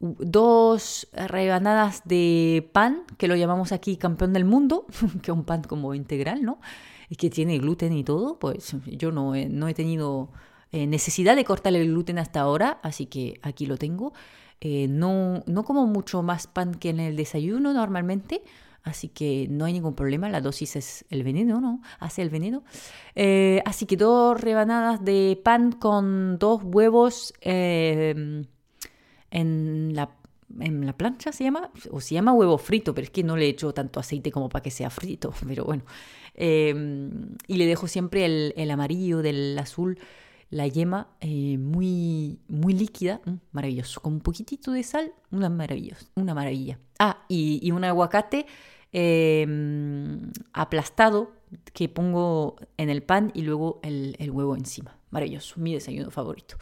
dos 0.00 1.08
rebanadas 1.12 2.02
de 2.04 2.68
pan, 2.72 3.02
que 3.18 3.28
lo 3.28 3.36
llamamos 3.36 3.72
aquí 3.72 3.96
campeón 3.96 4.32
del 4.32 4.44
mundo, 4.44 4.86
que 5.22 5.30
es 5.30 5.36
un 5.36 5.44
pan 5.44 5.62
como 5.62 5.94
integral, 5.94 6.42
¿no? 6.42 6.60
Y 7.08 7.16
que 7.16 7.30
tiene 7.30 7.58
gluten 7.58 7.92
y 7.92 8.04
todo, 8.04 8.38
pues 8.38 8.76
yo 8.86 9.12
no 9.12 9.34
he, 9.34 9.48
no 9.48 9.68
he 9.68 9.74
tenido 9.74 10.30
eh, 10.72 10.86
necesidad 10.86 11.36
de 11.36 11.44
cortar 11.44 11.74
el 11.74 11.88
gluten 11.88 12.18
hasta 12.18 12.40
ahora, 12.40 12.80
así 12.82 13.06
que 13.06 13.38
aquí 13.42 13.66
lo 13.66 13.76
tengo. 13.76 14.12
Eh, 14.60 14.86
no, 14.88 15.42
no 15.46 15.64
como 15.64 15.86
mucho 15.86 16.22
más 16.22 16.46
pan 16.46 16.74
que 16.74 16.90
en 16.90 17.00
el 17.00 17.16
desayuno 17.16 17.72
normalmente, 17.72 18.42
Así 18.84 19.08
que 19.08 19.46
no 19.48 19.64
hay 19.64 19.72
ningún 19.72 19.94
problema, 19.94 20.28
la 20.28 20.42
dosis 20.42 20.76
es 20.76 21.06
el 21.08 21.22
veneno, 21.24 21.58
¿no? 21.58 21.80
Hace 22.00 22.20
el 22.20 22.28
veneno. 22.28 22.64
Eh, 23.14 23.62
así 23.64 23.86
que 23.86 23.96
dos 23.96 24.38
rebanadas 24.38 25.02
de 25.02 25.40
pan 25.42 25.72
con 25.72 26.38
dos 26.38 26.60
huevos 26.62 27.32
eh, 27.40 28.44
en, 29.30 29.94
la, 29.94 30.10
en, 30.60 30.84
la, 30.84 30.92
plancha, 30.92 31.32
¿se 31.32 31.44
llama? 31.44 31.70
O 31.90 32.02
se 32.02 32.14
llama 32.14 32.34
huevo 32.34 32.58
frito, 32.58 32.94
pero 32.94 33.06
es 33.06 33.10
que 33.10 33.24
no 33.24 33.38
le 33.38 33.48
echo 33.48 33.72
tanto 33.72 34.00
aceite 34.00 34.30
como 34.30 34.50
para 34.50 34.62
que 34.62 34.70
sea 34.70 34.90
frito, 34.90 35.32
pero 35.48 35.64
bueno. 35.64 35.84
Eh, 36.34 36.74
y 37.46 37.56
le 37.56 37.66
dejo 37.66 37.86
siempre 37.86 38.24
el, 38.24 38.54
el, 38.56 38.70
amarillo 38.70 39.22
del 39.22 39.58
azul, 39.58 39.98
la 40.50 40.66
yema 40.66 41.08
muy, 41.22 42.38
muy 42.48 42.74
líquida, 42.74 43.20
mm, 43.24 43.34
maravilloso. 43.52 44.00
Con 44.00 44.14
un 44.14 44.20
poquitito 44.20 44.72
de 44.72 44.82
sal, 44.82 45.12
una. 45.30 45.48
Una 46.16 46.34
maravilla. 46.34 46.78
Ah, 46.98 47.24
y, 47.28 47.70
un 47.70 47.84
aguacate 47.84 48.46
Em, 48.96 50.30
aplastado 50.52 51.32
que 51.72 51.88
pongo 51.88 52.54
en 52.76 52.90
el 52.90 53.02
pan 53.02 53.32
y 53.34 53.42
luego 53.42 53.80
el, 53.82 54.30
huevo 54.30 54.54
encima. 54.54 54.96
Maravilloso, 55.10 55.54
mi 55.58 55.74
desayuno 55.74 56.12
favorito. 56.12 56.56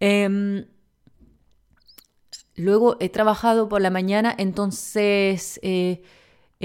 Em, 0.00 0.66
luego 2.56 2.96
he 2.98 3.08
trabajado 3.08 3.68
por 3.68 3.80
la 3.80 3.90
mañana, 3.90 4.34
entonces 4.36 5.60
eh, 5.62 6.02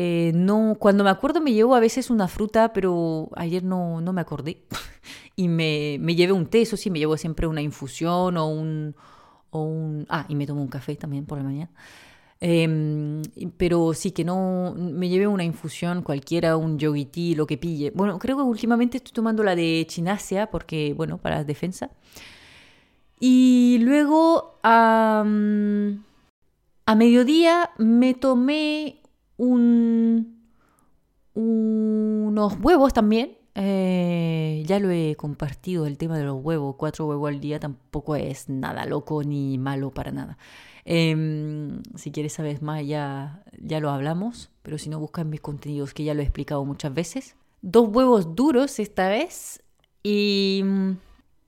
eh, 0.01 0.31
no, 0.33 0.77
cuando 0.79 1.03
me 1.03 1.09
acuerdo 1.09 1.41
me 1.41 1.51
llevo 1.51 1.75
a 1.75 1.81
veces 1.81 2.09
una 2.09 2.29
fruta, 2.29 2.71
pero 2.71 3.27
ayer 3.35 3.65
no, 3.65 3.99
no 3.99 4.13
me 4.13 4.21
acordé. 4.21 4.63
y 5.35 5.49
me, 5.49 5.97
me 5.99 6.15
llevé 6.15 6.31
un 6.31 6.45
té, 6.45 6.61
eso 6.61 6.77
sí, 6.77 6.89
me 6.89 6.99
llevo 6.99 7.17
siempre 7.17 7.47
una 7.47 7.61
infusión 7.61 8.37
o 8.37 8.47
un, 8.47 8.95
o 9.49 9.61
un... 9.61 10.05
Ah, 10.07 10.25
y 10.29 10.35
me 10.35 10.47
tomo 10.47 10.61
un 10.61 10.69
café 10.69 10.95
también 10.95 11.25
por 11.25 11.37
la 11.39 11.43
mañana. 11.43 11.69
Em, 12.39 13.21
pero 13.57 13.93
sí 13.93 14.11
que 14.11 14.23
no 14.23 14.73
me 14.73 15.09
llevé 15.09 15.27
una 15.27 15.43
infusión 15.43 16.01
cualquiera, 16.01 16.55
un 16.55 16.79
yogi 16.79 17.03
tea, 17.03 17.35
lo 17.35 17.45
que 17.45 17.57
pille. 17.57 17.91
Bueno, 17.91 18.19
creo 18.19 18.37
que 18.37 18.43
últimamente 18.43 18.95
estoy 18.97 19.11
tomando 19.11 19.43
la 19.43 19.53
de 19.53 19.85
chinasia 19.85 20.49
porque, 20.49 20.93
bueno, 20.95 21.17
para 21.17 21.35
la 21.39 21.43
defensa. 21.43 21.89
Y 23.19 23.79
luego 23.81 24.59
a 24.63 25.25
mediodía 26.95 27.71
me 27.77 28.13
tomé 28.13 28.98
un, 29.39 30.37
unos 31.33 32.57
huevos 32.61 32.93
también. 32.93 33.37
Eh, 33.55 34.63
ya 34.67 34.79
lo 34.79 34.91
he 34.91 35.15
compartido 35.15 35.85
el 35.85 35.97
tema 35.97 36.17
de 36.17 36.25
los 36.25 36.43
huevos. 36.43 36.75
Cuatro 36.77 37.07
huevos 37.07 37.29
al 37.29 37.39
día 37.39 37.59
tampoco 37.59 38.15
es 38.15 38.49
nada 38.49 38.85
loco 38.85 39.23
ni 39.23 39.57
malo 39.57 39.91
para 39.91 40.11
nada. 40.11 40.37
Em, 40.85 41.81
si 41.95 42.11
quieres 42.11 42.33
saber 42.33 42.61
más, 42.61 42.85
ya, 42.85 43.43
ya 43.59 43.79
lo 43.79 43.89
hablamos, 43.89 44.49
pero 44.61 44.77
si 44.77 44.89
no, 44.89 44.99
busca 44.99 45.23
mis 45.23 45.41
contenidos 45.41 45.93
que 45.93 46.03
ya 46.03 46.13
lo 46.13 46.21
he 46.21 46.23
explicado 46.23 46.63
muchas 46.65 46.93
veces. 46.93 47.35
Dos 47.61 47.89
huevos 47.89 48.35
duros 48.35 48.79
esta 48.79 49.09
vez 49.09 49.61
y 50.03 50.63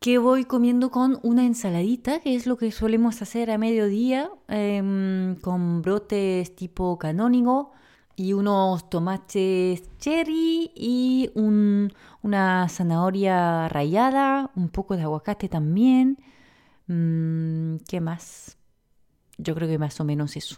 que 0.02 0.18
voy 0.18 0.46
comiendo 0.46 0.90
con 0.90 1.20
una 1.22 1.46
ensaladita, 1.46 2.22
que 2.22 2.34
es 2.36 2.48
lo 2.48 2.58
que 2.58 2.72
solemos 2.72 3.22
hacer 3.22 3.52
a 3.52 3.60
mediodía, 3.60 4.32
em, 4.48 5.36
con 5.36 5.84
brotes 5.84 6.56
tipo 6.56 6.98
canónigo 6.98 7.72
y 8.16 8.34
unos 8.34 8.90
tomates 8.90 9.84
cherry 10.00 10.72
y 10.76 11.30
una 11.36 12.68
zanahoria 12.68 13.70
rallada, 13.70 14.50
un 14.56 14.70
poco 14.70 14.98
de 14.98 15.04
aguacate 15.04 15.48
también. 15.50 16.18
Mm, 16.88 17.76
¿Qué 17.88 18.02
más? 18.02 18.58
Yo 19.38 19.54
creo 19.54 19.70
que 19.70 19.78
más 19.78 20.00
o 20.00 20.04
menos 20.04 20.36
eso. 20.36 20.58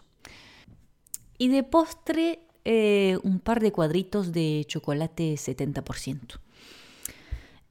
Y 1.37 1.49
de 1.49 1.63
postre, 1.63 2.47
eh, 2.63 3.17
un 3.23 3.39
par 3.39 3.59
de 3.59 3.73
cuadritos 3.73 4.31
de 4.31 4.63
chocolate 4.69 5.35
70%. 5.35 6.39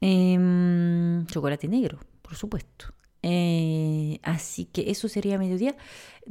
Em, 0.05 1.25
chocolate 1.27 1.69
negro, 1.69 1.97
por 2.21 2.35
supuesto. 2.35 2.87
Eh, 3.21 4.19
así 4.21 4.65
que 4.65 4.91
eso 4.91 5.07
sería 5.07 5.37
mediodía. 5.37 5.77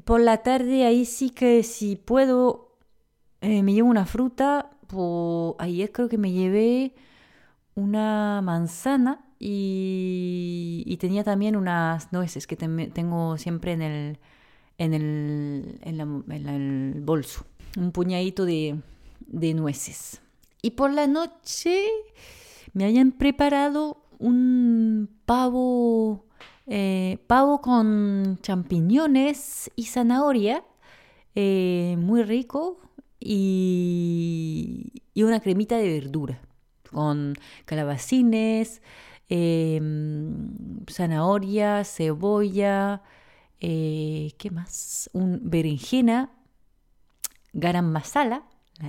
Por 0.05 0.21
la 0.21 0.43
tarde, 0.43 0.85
ahí 0.85 1.07
sí 1.07 1.31
que 1.31 1.63
si 1.63 1.97
puedo, 1.97 2.77
eh, 3.41 3.63
me 3.63 3.73
llevo 3.73 3.89
una 3.89 4.05
fruta. 4.05 4.69
ayer 5.59 5.91
creo 5.91 6.11
que 6.11 6.19
me 6.19 6.33
llevé 6.33 6.95
una 7.75 8.43
manzana 8.43 9.25
y, 9.39 10.99
tenía 11.01 11.25
también 11.25 11.57
unas 11.57 12.13
nueces 12.13 12.47
que 12.47 12.57
tengo 12.57 13.39
siempre 13.39 13.73
en 13.73 13.81
el, 13.81 14.19
en 14.77 14.93
el, 14.93 15.81
en 15.83 16.47
el 16.47 17.01
bolso. 17.01 17.47
Un 17.79 17.91
puñadito 17.93 18.45
de, 18.45 18.79
de 19.29 19.55
nueces. 19.55 20.21
Y 20.61 20.73
por 20.73 20.93
la 20.93 21.07
noche 21.07 21.89
me 22.73 22.85
hayan 22.85 23.13
preparado 23.13 24.05
un 24.19 25.09
pavo, 25.27 26.27
eh, 26.67 27.19
pavo 27.27 27.61
con 27.61 28.39
champiñones 28.43 29.71
y 29.77 29.85
zanahoria, 29.85 30.65
eh, 31.35 31.97
muy 31.99 32.23
rico, 32.23 32.81
y, 33.21 34.93
y, 35.15 35.23
una 35.23 35.41
cremita 35.41 35.77
de 35.77 35.89
verdura, 36.01 36.41
con 36.91 37.35
calabacines, 37.65 38.83
em, 39.29 40.85
zanahoria, 40.91 41.85
cebolla, 41.85 43.03
eh, 43.65 44.33
¿Qué 44.39 44.51
más? 44.51 45.09
Un 45.13 45.39
berenjena, 45.45 46.33
garam 47.53 47.93
masala, 47.93 48.43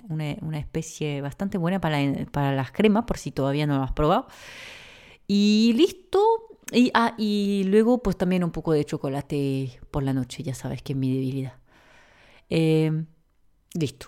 una, 0.10 0.58
especie 0.58 1.22
bastante 1.22 1.58
buena 1.58 1.80
para, 1.80 2.00
para, 2.32 2.54
las 2.54 2.72
cremas, 2.72 3.06
por 3.06 3.18
si 3.18 3.32
todavía 3.32 3.68
no 3.68 3.78
lo 3.78 3.84
has 3.84 3.92
probado. 3.92 4.28
Y 5.28 5.74
listo. 5.76 6.20
Y, 6.72 6.92
ah, 6.94 7.14
y 7.18 7.66
luego 7.66 8.02
pues 8.02 8.18
también 8.18 8.44
un 8.44 8.52
poco 8.52 8.72
de 8.72 8.86
chocolate 8.86 9.80
por 9.92 10.04
la 10.04 10.14
noche, 10.14 10.44
ya 10.44 10.56
sabes 10.56 10.82
que 10.82 10.94
es 10.94 10.98
mi 10.98 11.14
debilidad. 11.14 11.54
Eh, 12.50 13.04
listo. 13.74 14.08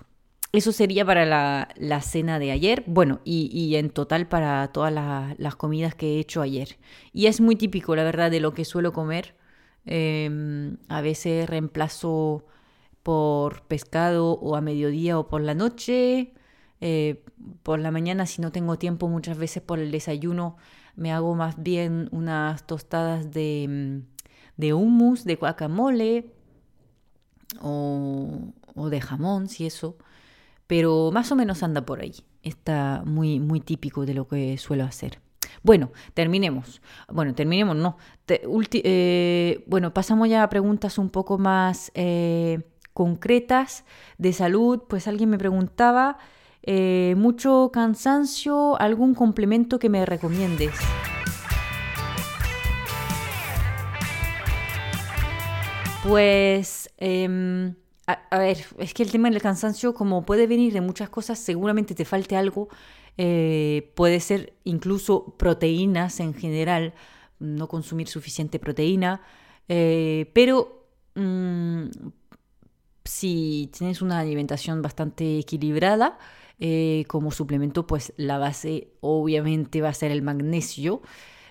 Eso 0.51 0.71
sería 0.71 1.05
para 1.05 1.25
la, 1.25 1.67
la, 1.75 2.01
cena 2.01 2.39
de 2.39 2.51
ayer. 2.51 2.83
Bueno, 2.87 3.19
y, 3.25 3.49
y 3.51 3.75
en 3.75 3.89
total 3.89 4.27
para 4.27 4.67
todas 4.69 4.93
las 5.37 5.55
comidas 5.57 5.95
que 5.95 6.15
he 6.15 6.19
hecho 6.19 6.41
ayer. 6.41 6.77
Y 7.11 7.27
es 7.27 7.41
muy 7.41 7.55
típico, 7.55 7.95
la 7.95 8.03
verdad, 8.03 8.31
de 8.31 8.39
lo 8.39 8.53
que 8.53 8.63
suelo 8.63 8.93
comer 8.93 9.35
Em, 9.85 10.77
a 10.87 11.01
veces 11.01 11.47
reemplazo 11.47 12.45
por 13.05 13.61
pescado 13.67 14.31
o 14.31 14.55
a 14.55 14.61
mediodía 14.61 15.19
o 15.19 15.27
por 15.27 15.41
la 15.41 15.53
noche. 15.53 16.33
Eh, 16.81 17.23
por 17.61 17.77
la 17.79 17.91
mañana, 17.91 18.25
si 18.25 18.41
no 18.41 18.51
tengo 18.51 18.79
tiempo, 18.79 19.07
muchas 19.07 19.37
veces 19.37 19.61
por 19.61 19.77
el 19.77 19.91
desayuno 19.91 20.57
me 20.95 21.13
hago 21.13 21.35
más 21.35 21.61
bien 21.61 22.09
unas 22.11 22.65
tostadas 22.65 23.31
de, 23.31 23.67
mm, 23.69 24.07
de 24.57 24.73
hummus, 24.73 25.23
de 25.23 25.35
guacamole 25.35 26.33
o, 27.61 28.39
o 28.73 28.89
de 28.89 29.01
jamón, 29.01 29.49
si 29.49 29.67
eso. 29.67 29.97
Pero 30.65 31.11
más 31.13 31.31
o 31.31 31.35
menos 31.35 31.61
anda 31.61 31.85
por 31.85 32.01
ahí. 32.01 32.15
Está 32.41 33.03
muy, 33.05 33.39
muy 33.39 33.59
típico 33.59 34.07
de 34.07 34.15
lo 34.15 34.27
que 34.27 34.57
suelo 34.57 34.83
hacer. 34.83 35.19
Bueno, 35.61 35.91
terminemos. 36.15 36.81
Bueno, 37.11 37.35
terminemos, 37.35 37.75
no. 37.75 37.97
Eh, 38.27 39.63
bueno, 39.67 39.93
pasamos 39.93 40.27
ya 40.27 40.41
a 40.41 40.49
preguntas 40.49 40.97
un 40.97 41.11
poco 41.11 41.37
más 41.37 41.91
eh, 41.93 42.63
concretas 42.95 43.83
de 44.17 44.33
salud. 44.33 44.81
Pues 44.89 45.07
alguien 45.07 45.29
me 45.29 45.37
preguntaba, 45.37 46.17
eh, 46.63 47.13
mucho 47.15 47.69
cansancio, 47.71 48.81
algún 48.81 49.13
complemento 49.13 49.77
que 49.77 49.89
me 49.89 50.03
recomiendes. 50.03 50.73
Pues... 56.01 56.89
Em, 56.97 57.75
a, 58.07 58.37
ver, 58.37 58.65
es 58.79 58.93
que 58.93 59.03
el 59.03 59.11
tema 59.11 59.29
del 59.29 59.41
cansancio, 59.41 59.93
como 59.93 60.25
puede 60.25 60.47
venir 60.47 60.73
de 60.73 60.81
muchas 60.81 61.09
cosas, 61.09 61.39
seguramente 61.39 61.95
te 61.95 62.05
falte 62.05 62.35
algo 62.35 62.69
eh, 63.17 63.93
puede 63.95 64.19
ser 64.19 64.53
incluso 64.65 65.35
proteínas 65.37 66.19
en 66.19 66.33
general, 66.33 66.93
no 67.39 67.67
consumir 67.67 68.07
suficiente 68.07 68.59
proteína, 68.59 69.21
eh, 69.69 70.31
pero 70.33 70.87
mm, 71.15 71.85
si 73.05 73.69
tienes 73.77 74.01
una 74.01 74.19
alimentación 74.19 74.81
bastante 74.81 75.39
equilibrada, 75.39 76.17
eh, 76.59 77.05
como 77.07 77.31
suplemento, 77.31 77.87
pues 77.87 78.13
la 78.17 78.37
base 78.37 78.89
obviamente 79.01 79.81
va 79.81 79.89
a 79.89 79.93
ser 79.93 80.11
el 80.11 80.21
magnesio. 80.21 81.01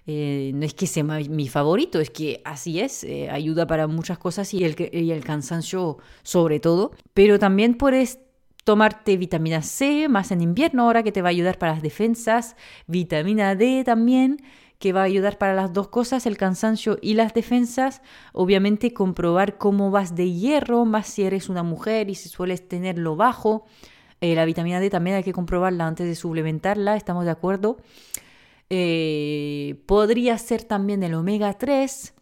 no 0.07 0.67
es 0.67 0.75
que 0.75 0.87
sea 0.87 1.05
mi 1.05 1.49
favorito, 1.49 2.01
es 2.01 2.11
que 2.11 2.43
así 2.45 2.81
es, 2.81 3.07
ayuda 3.31 3.67
para 3.67 3.87
muchas 3.87 4.19
cosas 4.19 4.53
y 4.53 4.64
el, 4.64 4.77
y 4.93 5.11
el 5.11 5.25
cansancio 5.25 5.99
sobre 6.23 6.61
todo, 6.61 6.93
pero 7.14 7.38
también 7.38 7.75
puedes 7.75 8.19
tomarte 8.64 9.17
vitamina 9.17 9.62
C, 9.62 10.09
más 10.09 10.31
en 10.33 10.40
invierno 10.40 10.85
ahora 10.85 11.03
que 11.03 11.12
te 11.12 11.23
va 11.23 11.29
a 11.29 11.31
ayudar 11.31 11.59
para 11.59 11.73
las 11.75 11.83
defensas, 11.83 12.57
vitamina 12.87 13.55
D 13.55 13.85
también, 13.85 14.43
que 14.79 14.93
va 14.93 15.03
a 15.03 15.05
ayudar 15.05 15.39
para 15.39 15.55
las 15.55 15.73
dos 15.73 15.89
cosas, 15.89 16.27
el 16.27 16.37
cansancio 16.37 16.99
y 17.01 17.15
las 17.15 17.35
defensas. 17.35 18.03
Obviamente 18.33 18.93
comprobar 18.93 19.59
cómo 19.59 19.91
vas 19.91 20.15
de 20.15 20.33
hierro, 20.33 20.85
más 20.85 21.07
si 21.07 21.23
eres 21.23 21.49
una 21.49 21.63
mujer 21.63 22.11
y 22.11 22.15
si 22.15 22.29
sueles 22.29 22.69
tenerlo 22.69 23.17
bajo. 23.17 23.65
Eh, 24.21 24.35
la 24.35 24.45
vitamina 24.45 24.81
D 24.81 24.91
también 24.91 25.17
hay 25.17 25.23
que 25.23 25.33
comprobarla 25.33 25.87
antes 25.87 26.07
de 26.07 26.15
suplementarla, 26.15 26.97
estamos 26.97 27.25
de 27.25 27.31
acuerdo. 27.31 27.79
Eh, 28.71 29.83
podría 29.87 30.39
ser 30.39 30.65
también 30.65 31.03
el 31.03 31.15
omega 31.15 31.53
3, 31.55 32.15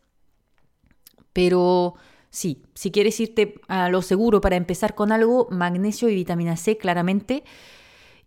pero 1.32 1.94
Sí, 2.32 2.62
si 2.72 2.90
quieres 2.90 3.20
irte 3.20 3.60
a 3.68 3.90
lo 3.90 4.00
seguro 4.00 4.40
para 4.40 4.56
empezar 4.56 4.94
con 4.94 5.12
algo, 5.12 5.48
magnesio 5.50 6.08
y 6.08 6.14
vitamina 6.14 6.56
C 6.56 6.78
claramente. 6.78 7.44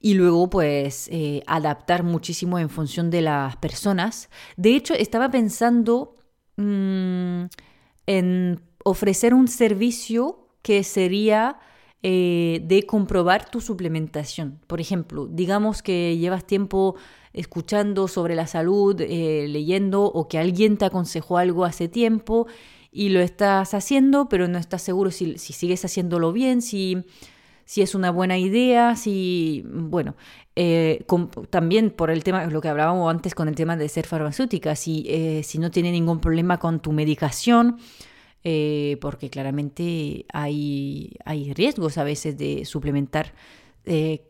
Y 0.06 0.14
luego 0.14 0.52
pues 0.52 1.08
eh, 1.12 1.42
adaptar 1.48 2.04
muchísimo 2.04 2.60
en 2.60 2.70
función 2.70 3.10
de 3.10 3.22
las 3.22 3.56
personas. 3.56 4.30
De 4.56 4.76
hecho, 4.76 4.94
estaba 4.94 5.32
pensando 5.32 6.16
mm, 6.58 7.46
en 8.06 8.62
ofrecer 8.84 9.34
un 9.34 9.48
servicio 9.48 10.48
que 10.62 10.84
sería 10.84 11.58
eh, 12.04 12.62
de 12.64 12.84
comprobar 12.84 13.50
tu 13.50 13.62
suplementación. 13.62 14.60
Por 14.68 14.80
ejemplo, 14.80 15.26
digamos 15.26 15.82
que 15.82 16.16
llevas 16.20 16.46
tiempo 16.46 16.96
escuchando 17.34 18.08
sobre 18.08 18.36
la 18.36 18.46
salud, 18.46 19.02
eh, 19.02 19.48
leyendo 19.50 20.04
o 20.04 20.28
que 20.28 20.38
alguien 20.38 20.78
te 20.78 20.86
aconsejó 20.86 21.40
algo 21.40 21.66
hace 21.66 21.88
tiempo 21.88 22.46
y 22.92 23.10
lo 23.10 23.22
estás 23.22 23.74
haciendo, 23.74 24.30
pero 24.30 24.48
no 24.48 24.60
estás 24.60 24.84
seguro 24.84 25.10
si, 25.10 25.40
sigues 25.40 25.84
haciéndolo 25.84 26.32
bien, 26.32 26.62
si, 26.62 27.04
si 27.66 27.82
es 27.82 27.96
una 27.96 28.12
buena 28.12 28.38
idea, 28.38 28.96
si, 28.96 29.64
bueno, 29.66 30.16
eh, 30.56 31.04
también 31.50 31.90
por 31.90 32.12
el 32.12 32.24
tema, 32.24 32.46
lo 32.46 32.62
que 32.62 32.70
hablábamos 32.70 33.12
antes 33.12 33.34
con 33.34 33.48
el 33.48 33.56
tema 33.56 33.76
de 33.76 33.90
ser 33.90 34.06
farmacéutica, 34.06 34.76
si, 34.76 35.04
eh, 35.08 35.42
si 35.44 35.58
no 35.58 35.72
tiene 35.72 35.92
ningún 35.92 36.20
problema 36.20 36.60
con 36.60 36.80
tu 36.80 36.92
medicación, 36.92 37.78
eh, 38.44 38.98
porque 39.02 39.32
claramente 39.32 40.28
hay, 40.32 41.16
hay 41.26 41.54
riesgos 41.54 41.98
a 41.98 42.04
veces 42.04 42.38
de 42.38 42.64
suplementar 42.66 43.34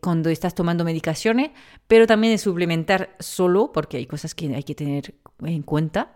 cuando 0.02 0.28
estás 0.28 0.54
tomando 0.54 0.84
medicaciones, 0.84 1.50
pero 1.86 2.06
también 2.06 2.34
de 2.34 2.36
suplementar 2.36 3.16
solo, 3.20 3.72
porque 3.72 3.96
hay 3.96 4.04
cosas 4.04 4.34
que 4.34 4.54
hay 4.54 4.62
que 4.62 4.74
tener 4.74 5.14
en 5.42 5.62
cuenta. 5.62 6.14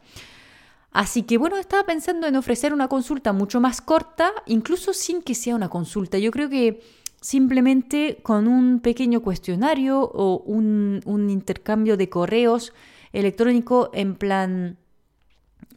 Así 0.92 1.22
que 1.22 1.38
bueno, 1.38 1.56
estaba 1.56 1.85
pensando 1.85 2.26
en 2.26 2.37
ofrecer 2.37 2.74
una 2.74 2.88
consulta 2.88 3.33
mucho 3.33 3.59
más 3.59 3.80
corta, 3.80 4.30
incluso 4.44 4.92
sin 4.92 5.22
que 5.22 5.35
sea 5.35 5.54
una 5.54 5.70
consulta. 5.70 6.18
Yo 6.18 6.30
creo 6.30 6.50
que 6.50 6.83
simplemente 7.20 8.18
con 8.22 8.48
un 8.48 8.80
pequeño 8.80 9.22
cuestionario 9.22 10.00
o 10.00 10.38
un, 10.38 11.00
intercambio 11.28 11.96
de 11.96 12.09
correos 12.09 12.72
electrónico 13.12 13.90
en 13.92 14.14
plan, 14.14 14.78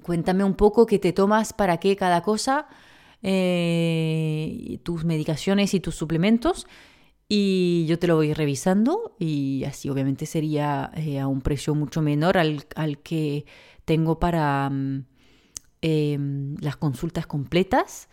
cuéntame 0.01 0.43
un 0.43 0.55
poco 0.55 0.85
qué 0.85 0.99
te 0.99 1.13
tomas 1.13 1.53
para 1.53 1.77
qué 1.77 1.95
cada 1.95 2.21
cosa, 2.21 2.67
eh, 3.21 4.79
tus 4.83 5.03
medicaciones 5.03 5.73
y 5.73 5.79
tus 5.79 5.95
suplementos. 5.95 6.67
Y 7.29 7.85
yo 7.87 7.97
te 7.97 8.07
lo 8.07 8.15
voy 8.15 8.33
revisando 8.33 9.15
y 9.17 9.63
así 9.63 9.89
obviamente 9.89 10.25
sería 10.25 10.91
eh, 10.95 11.19
a 11.19 11.27
un 11.27 11.41
precio 11.41 11.73
mucho 11.73 12.01
menor 12.01 12.37
al, 12.37 12.65
que 13.01 13.45
tengo 13.85 14.19
para 14.19 14.69
mm, 14.69 15.05
em, 15.81 16.55
las 16.59 16.75
consultas 16.75 17.25
completas. 17.25 18.07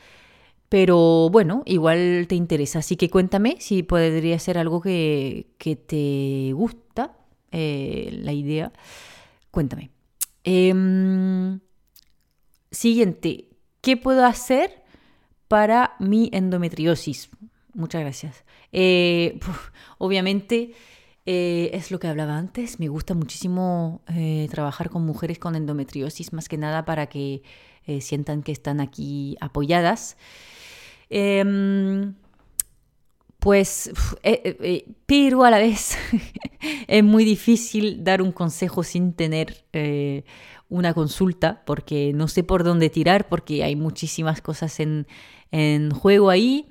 Pero 0.70 1.30
bueno, 1.30 1.64
igual 1.66 2.26
te 2.28 2.36
interesa, 2.36 2.78
así 2.78 2.94
que 2.94 3.10
cuéntame 3.10 3.56
si 3.58 3.82
podría 3.82 4.38
ser 4.38 4.56
algo 4.56 4.80
que, 4.80 5.48
te 5.58 6.52
gusta, 6.52 7.16
eh, 7.50 8.10
la 8.22 8.32
idea. 8.32 8.72
Cuéntame. 9.50 9.90
Em, 10.44 11.58
siguiente, 12.70 13.48
¿qué 13.80 13.96
puedo 13.96 14.24
hacer 14.24 14.84
para 15.48 15.96
mi 15.98 16.30
endometriosis? 16.32 17.30
Muchas 17.74 18.02
gracias. 18.02 18.44
Eh, 18.70 19.40
obviamente 19.98 20.74
eh, 21.26 21.70
es 21.72 21.90
lo 21.90 21.98
que 21.98 22.06
hablaba 22.06 22.38
antes. 22.38 22.78
Me 22.78 22.86
gusta 22.86 23.14
muchísimo 23.14 24.02
trabajar 24.52 24.88
con 24.88 25.04
mujeres 25.04 25.40
con 25.40 25.56
endometriosis, 25.56 26.32
más 26.32 26.48
que 26.48 26.58
nada 26.58 26.84
para 26.84 27.08
que 27.08 27.42
sientan 27.98 28.44
que 28.44 28.52
están 28.52 28.78
aquí 28.78 29.36
apoyadas. 29.40 30.16
Em, 31.10 32.14
pues, 33.40 33.90
eh, 34.22 34.42
eh, 34.44 34.84
eh, 35.08 35.34
a 35.44 35.50
la 35.50 35.58
vez 35.58 35.96
es 36.88 37.04
muy 37.04 37.24
difícil 37.24 38.04
dar 38.04 38.22
un 38.22 38.32
consejo 38.32 38.82
sin 38.82 39.12
tener 39.14 39.64
una 40.68 40.94
consulta, 40.94 41.62
porque 41.66 42.12
no 42.14 42.28
sé 42.28 42.44
por 42.44 42.62
dónde 42.62 42.90
tirar, 42.90 43.28
porque 43.28 43.64
hay 43.64 43.74
muchísimas 43.76 44.40
cosas 44.40 44.78
en, 44.78 45.06
en 45.50 45.90
juego 45.90 46.30
ahí. 46.30 46.68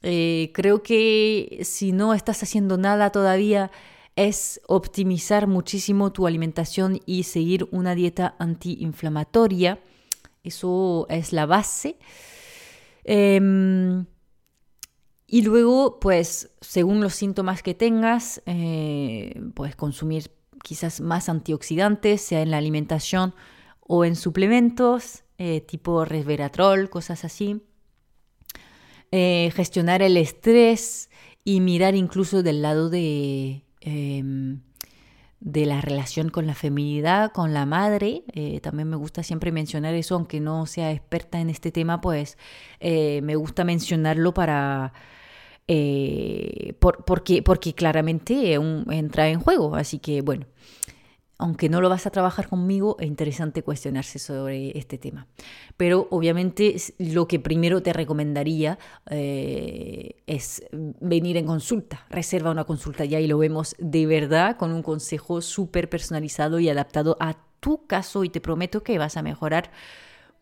creo 0.00 0.82
que 0.82 1.60
si 1.62 1.92
no 1.92 2.14
estás 2.14 2.42
haciendo 2.42 2.78
nada 2.78 3.10
todavía, 3.10 3.70
es 4.14 4.60
optimizar 4.68 5.46
muchísimo 5.46 6.12
tu 6.12 6.26
alimentación 6.26 7.00
y 7.06 7.24
seguir 7.24 7.66
una 7.70 7.94
dieta 7.94 8.36
antiinflamatoria. 8.38 9.80
Eso 10.44 11.06
es 11.08 11.32
la 11.32 11.46
base. 11.46 11.96
Em, 13.04 14.06
y 15.26 15.42
luego, 15.42 16.00
pues, 16.00 16.50
según 16.60 17.00
los 17.00 17.14
síntomas 17.14 17.62
que 17.62 17.74
tengas, 17.74 18.42
eh, 18.46 19.40
puedes 19.54 19.76
consumir 19.76 20.30
quizás 20.62 21.00
más 21.00 21.28
antioxidantes, 21.28 22.20
sea 22.20 22.42
en 22.42 22.50
la 22.50 22.58
alimentación 22.58 23.34
o 23.80 24.04
en 24.04 24.16
suplementos, 24.16 25.24
eh, 25.38 25.60
tipo 25.60 26.04
resveratrol, 26.04 26.90
cosas 26.90 27.24
así. 27.24 27.62
Eh, 29.12 29.50
gestionar 29.54 30.02
el 30.02 30.16
estrés 30.16 31.10
y 31.44 31.60
mirar 31.60 31.94
incluso 31.94 32.42
del 32.42 32.62
lado 32.62 32.90
de 32.90 33.64
em, 33.80 34.60
de 35.40 35.64
la 35.64 35.80
relación 35.80 36.28
con 36.28 36.46
la 36.46 36.54
feminidad, 36.54 37.32
con 37.32 37.54
la 37.54 37.66
madre. 37.66 38.24
Eh, 38.34 38.60
también 38.60 38.88
me 38.88 38.96
gusta 38.96 39.22
siempre 39.22 39.52
mencionar 39.52 39.94
eso, 39.94 40.14
aunque 40.14 40.38
no 40.38 40.66
sea 40.66 40.92
experta 40.92 41.40
en 41.40 41.50
este 41.50 41.72
tema, 41.72 42.00
pues 42.00 42.38
eh, 42.80 43.20
me 43.22 43.36
gusta 43.36 43.64
mencionarlo 43.64 44.34
para... 44.34 44.92
Eh, 45.72 46.74
porque, 46.80 47.42
porque 47.42 47.74
claramente 47.74 48.54
entra 48.54 49.28
en 49.28 49.40
juego. 49.40 49.76
Así 49.76 50.00
que 50.00 50.20
bueno, 50.20 50.46
aunque 51.40 51.70
no 51.70 51.80
lo 51.80 51.88
vas 51.88 52.06
a 52.06 52.10
trabajar 52.10 52.48
conmigo, 52.48 52.96
es 53.00 53.06
interesante 53.06 53.62
cuestionarse 53.62 54.18
sobre 54.18 54.76
este 54.78 54.98
tema. 54.98 55.26
Pero 55.78 56.06
obviamente 56.10 56.76
lo 56.98 57.26
que 57.26 57.40
primero 57.40 57.82
te 57.82 57.94
recomendaría 57.94 58.78
eh, 59.10 60.16
es 60.26 60.62
venir 61.00 61.38
en 61.38 61.46
consulta, 61.46 62.06
reserva 62.10 62.50
una 62.50 62.64
consulta 62.64 63.06
ya 63.06 63.20
y 63.20 63.26
lo 63.26 63.38
vemos 63.38 63.74
de 63.78 64.06
verdad 64.06 64.58
con 64.58 64.72
un 64.72 64.82
consejo 64.82 65.40
súper 65.40 65.88
personalizado 65.88 66.60
y 66.60 66.68
adaptado 66.68 67.16
a 67.20 67.36
tu 67.60 67.86
caso 67.86 68.22
y 68.24 68.28
te 68.28 68.42
prometo 68.42 68.82
que 68.82 68.98
vas 68.98 69.16
a 69.16 69.22
mejorar 69.22 69.70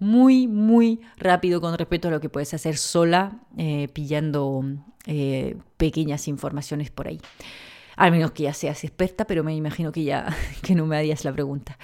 muy, 0.01 0.49
muy 0.49 1.01
rápido 1.17 1.61
con 1.61 1.79
respecto 1.79 2.09
a 2.09 2.11
lo 2.11 2.21
que 2.21 2.29
puedes 2.29 2.55
hacer 2.55 2.77
sola 2.77 3.39
eh, 3.57 3.89
pillando 3.93 4.65
eh, 5.07 5.57
pequeñas 5.77 6.27
informaciones 6.27 6.91
por 6.91 7.07
ahí. 7.07 7.21
Al 7.99 8.13
menos 8.13 8.31
que 8.31 8.45
ya 8.45 8.55
seas 8.55 8.85
experta, 8.85 9.27
pero 9.27 9.43
me 9.43 9.57
imagino 9.57 9.91
que 9.91 10.05
ya 10.05 10.29
que 10.63 10.77
no 10.77 10.87
me 10.87 10.97
harías 10.97 11.25
la 11.25 11.33
pregunta. 11.33 11.77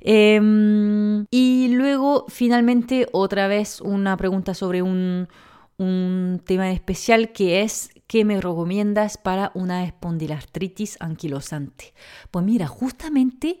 Em, 0.00 1.26
y 1.30 1.68
luego, 1.68 2.24
finalmente, 2.28 3.06
otra 3.12 3.48
vez 3.48 3.82
una 3.82 4.16
pregunta 4.16 4.54
sobre 4.54 4.80
un, 4.80 5.28
tema 6.46 6.72
especial 6.72 7.30
que 7.30 7.62
es 7.62 7.90
¿qué 8.08 8.24
me 8.24 8.40
recomiendas 8.40 9.18
para 9.18 9.52
una 9.54 9.84
espondilartritis 9.84 10.96
anquilosante? 11.00 11.92
Pues 12.30 12.44
mira, 12.44 12.66
justamente 12.66 13.60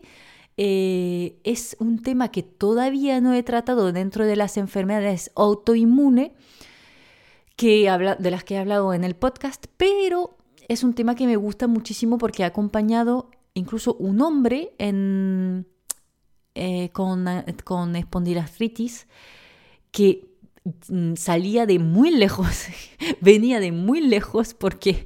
eh, 0.56 1.38
es 1.44 1.76
un 1.78 2.02
tema 2.02 2.30
que 2.30 2.42
todavía 2.42 3.20
no 3.20 3.34
he 3.34 3.42
tratado 3.42 3.92
dentro 3.92 4.24
de 4.24 4.34
las 4.34 4.56
enfermedades 4.56 5.30
autoinmunes 5.36 6.30
de 7.58 8.30
las 8.30 8.44
que 8.44 8.54
he 8.54 8.58
hablado 8.58 8.94
en 8.94 9.04
el 9.04 9.14
podcast, 9.14 9.66
pero 9.76 10.37
es 10.68 10.84
un 10.84 10.94
tema 10.94 11.14
que 11.14 11.26
me 11.26 11.36
gusta 11.36 11.66
muchísimo 11.66 12.18
porque 12.18 12.44
ha 12.44 12.48
acompañado 12.48 13.30
incluso 13.54 13.94
un 13.94 14.20
hombre 14.20 14.74
en, 14.78 15.66
eh, 16.54 16.90
con, 16.92 17.26
con 17.64 17.94
que 19.90 20.28
mm, 20.88 21.14
salía 21.14 21.64
de 21.66 21.78
muy 21.78 22.10
lejos, 22.10 22.66
venía 23.20 23.60
de 23.60 23.72
muy 23.72 24.02
lejos 24.02 24.52
porque 24.54 25.04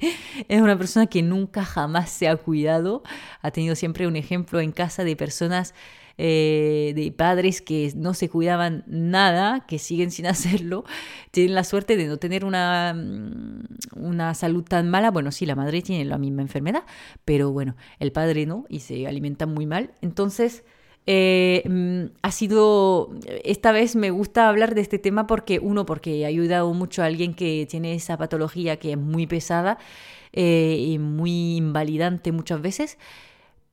es 0.48 0.60
una 0.60 0.76
persona 0.76 1.06
que 1.06 1.22
nunca 1.22 1.64
jamás 1.64 2.10
se 2.10 2.26
ha 2.28 2.36
cuidado, 2.36 3.04
ha 3.40 3.50
tenido 3.52 3.76
siempre 3.76 4.08
un 4.08 4.16
ejemplo 4.16 4.60
en 4.60 4.72
casa 4.72 5.04
de 5.04 5.14
personas 5.14 5.74
eh, 6.18 6.92
de 6.94 7.12
padres 7.12 7.62
que 7.62 7.92
no 7.96 8.14
se 8.14 8.28
cuidaban 8.28 8.84
nada, 8.86 9.64
que 9.66 9.78
siguen 9.78 10.10
sin 10.10 10.26
hacerlo, 10.28 10.84
tienen 11.30 11.54
la 11.54 11.64
suerte 11.64 11.96
de 11.96 12.06
no 12.06 12.16
tener 12.18 12.44
una, 12.44 12.94
mm, 12.94 13.64
una 13.96 14.34
salud 14.34 14.64
tan 14.64 14.88
mala. 14.88 15.10
Bueno, 15.10 15.32
sí, 15.32 15.46
la 15.46 15.54
madre 15.54 15.82
tiene 15.82 16.04
la 16.04 16.18
misma 16.18 16.42
enfermedad, 16.42 16.84
pero 17.24 17.52
bueno, 17.52 17.76
el 17.98 18.12
padre 18.12 18.46
no 18.46 18.64
y 18.68 18.80
se 18.80 19.06
alimenta 19.06 19.46
muy 19.46 19.66
mal. 19.66 19.92
Entonces... 20.00 20.64
Eh, 21.04 21.64
mm, 21.68 22.14
ha 22.22 22.30
sido, 22.30 23.10
esta 23.42 23.72
vez 23.72 23.96
me 23.96 24.10
gusta 24.12 24.48
hablar 24.48 24.76
de 24.76 24.82
este 24.82 25.00
tema 25.00 25.26
porque, 25.26 25.58
uno, 25.58 25.84
porque 25.84 26.24
ha 26.24 26.28
ayudado 26.28 26.72
mucho 26.74 27.02
a 27.02 27.06
alguien 27.06 27.34
que 27.34 27.66
tiene 27.68 27.94
esa 27.94 28.16
patología 28.16 28.76
que 28.76 28.92
es 28.92 28.98
muy 28.98 29.26
pesada 29.26 29.78
eh, 30.32 30.76
y 30.78 30.98
muy 30.98 31.56
invalidante 31.56 32.32
muchas 32.32 32.62
veces, 32.62 32.98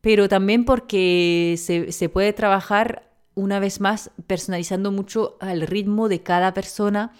pero 0.01 0.29
también 0.29 0.65
porque 0.65 1.55
se, 1.57 2.09
puede 2.09 2.33
trabajar 2.33 3.11
una 3.35 3.59
vez 3.59 3.81
más 3.81 4.11
personalizando 4.27 4.91
mucho 4.91 5.37
al 5.39 5.61
ritmo 5.61 6.09
de 6.09 6.23
cada 6.23 6.53
persona, 6.53 7.13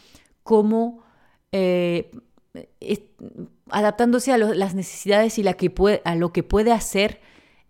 como 0.43 1.03
eh, 1.51 2.11
adaptándose 3.69 4.31
a 4.31 4.37
las 4.37 4.75
necesidades 4.75 5.37
y 5.37 5.43
la 5.43 5.53
que 5.53 5.69
puede, 5.69 6.01
a 6.05 6.15
lo 6.15 6.31
que 6.33 6.43
puede 6.43 6.71
hacer 6.71 7.21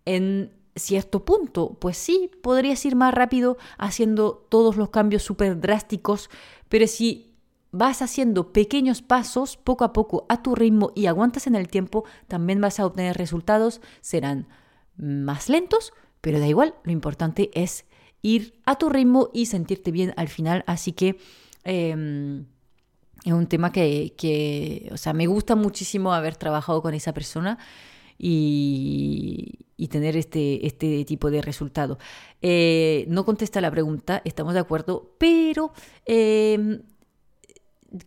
en 0.05 0.51
cierto 0.75 1.25
punto. 1.25 1.77
Pues 1.79 1.97
sí, 1.97 2.31
podrías 2.41 2.83
ir 2.85 2.95
más 2.95 3.13
rápido 3.13 3.57
haciendo 3.77 4.45
todos 4.49 4.77
los 4.77 4.89
cambios 4.89 5.23
súper 5.23 5.59
drásticos, 5.59 6.29
pero 6.69 6.87
si 6.87 7.35
vas 7.71 8.01
haciendo 8.01 8.51
pequeños 8.51 9.01
pasos 9.01 9.57
poco 9.57 9.83
a 9.83 9.93
poco 9.93 10.25
a 10.29 10.41
tu 10.41 10.55
ritmo 10.55 10.91
y 10.95 11.05
aguantas 11.05 11.47
en 11.47 11.55
el 11.55 11.67
tiempo, 11.67 12.05
también 12.27 12.61
vas 12.61 12.79
a 12.79 12.85
obtener 12.85 13.17
resultados, 13.17 13.81
serán 14.01 14.47
más 14.99 15.49
lentos, 15.49 15.93
pero 16.21 16.39
da 16.39 16.47
igual, 16.47 16.75
lo 16.83 16.91
importante 16.91 17.49
es 17.53 17.85
ir 18.21 18.59
a 18.65 18.75
tu 18.75 18.89
ritmo 18.89 19.29
y 19.33 19.45
sentirte 19.45 19.91
bien 19.91 20.13
al 20.17 20.27
final, 20.27 20.63
así 20.67 20.91
que 20.91 21.17
em, 21.63 22.45
es 23.25 23.33
un 23.33 23.47
tema 23.47 23.71
que, 23.71 24.89
o 24.91 24.97
sea, 24.97 25.13
me 25.13 25.27
gusta 25.27 25.55
muchísimo 25.55 26.13
haber 26.13 26.35
trabajado 26.35 26.81
con 26.81 26.93
esa 26.93 27.13
persona 27.13 27.57
y, 28.17 29.59
tener 29.89 30.17
este, 30.17 30.67
este 30.67 31.03
tipo 31.05 31.31
de 31.31 31.41
resultado. 31.41 31.97
Eh, 32.41 33.05
no 33.07 33.25
contesta 33.25 33.59
la 33.59 33.71
pregunta, 33.71 34.21
estamos 34.23 34.53
de 34.53 34.59
acuerdo, 34.59 35.15
pero 35.17 35.71
em, 36.05 36.81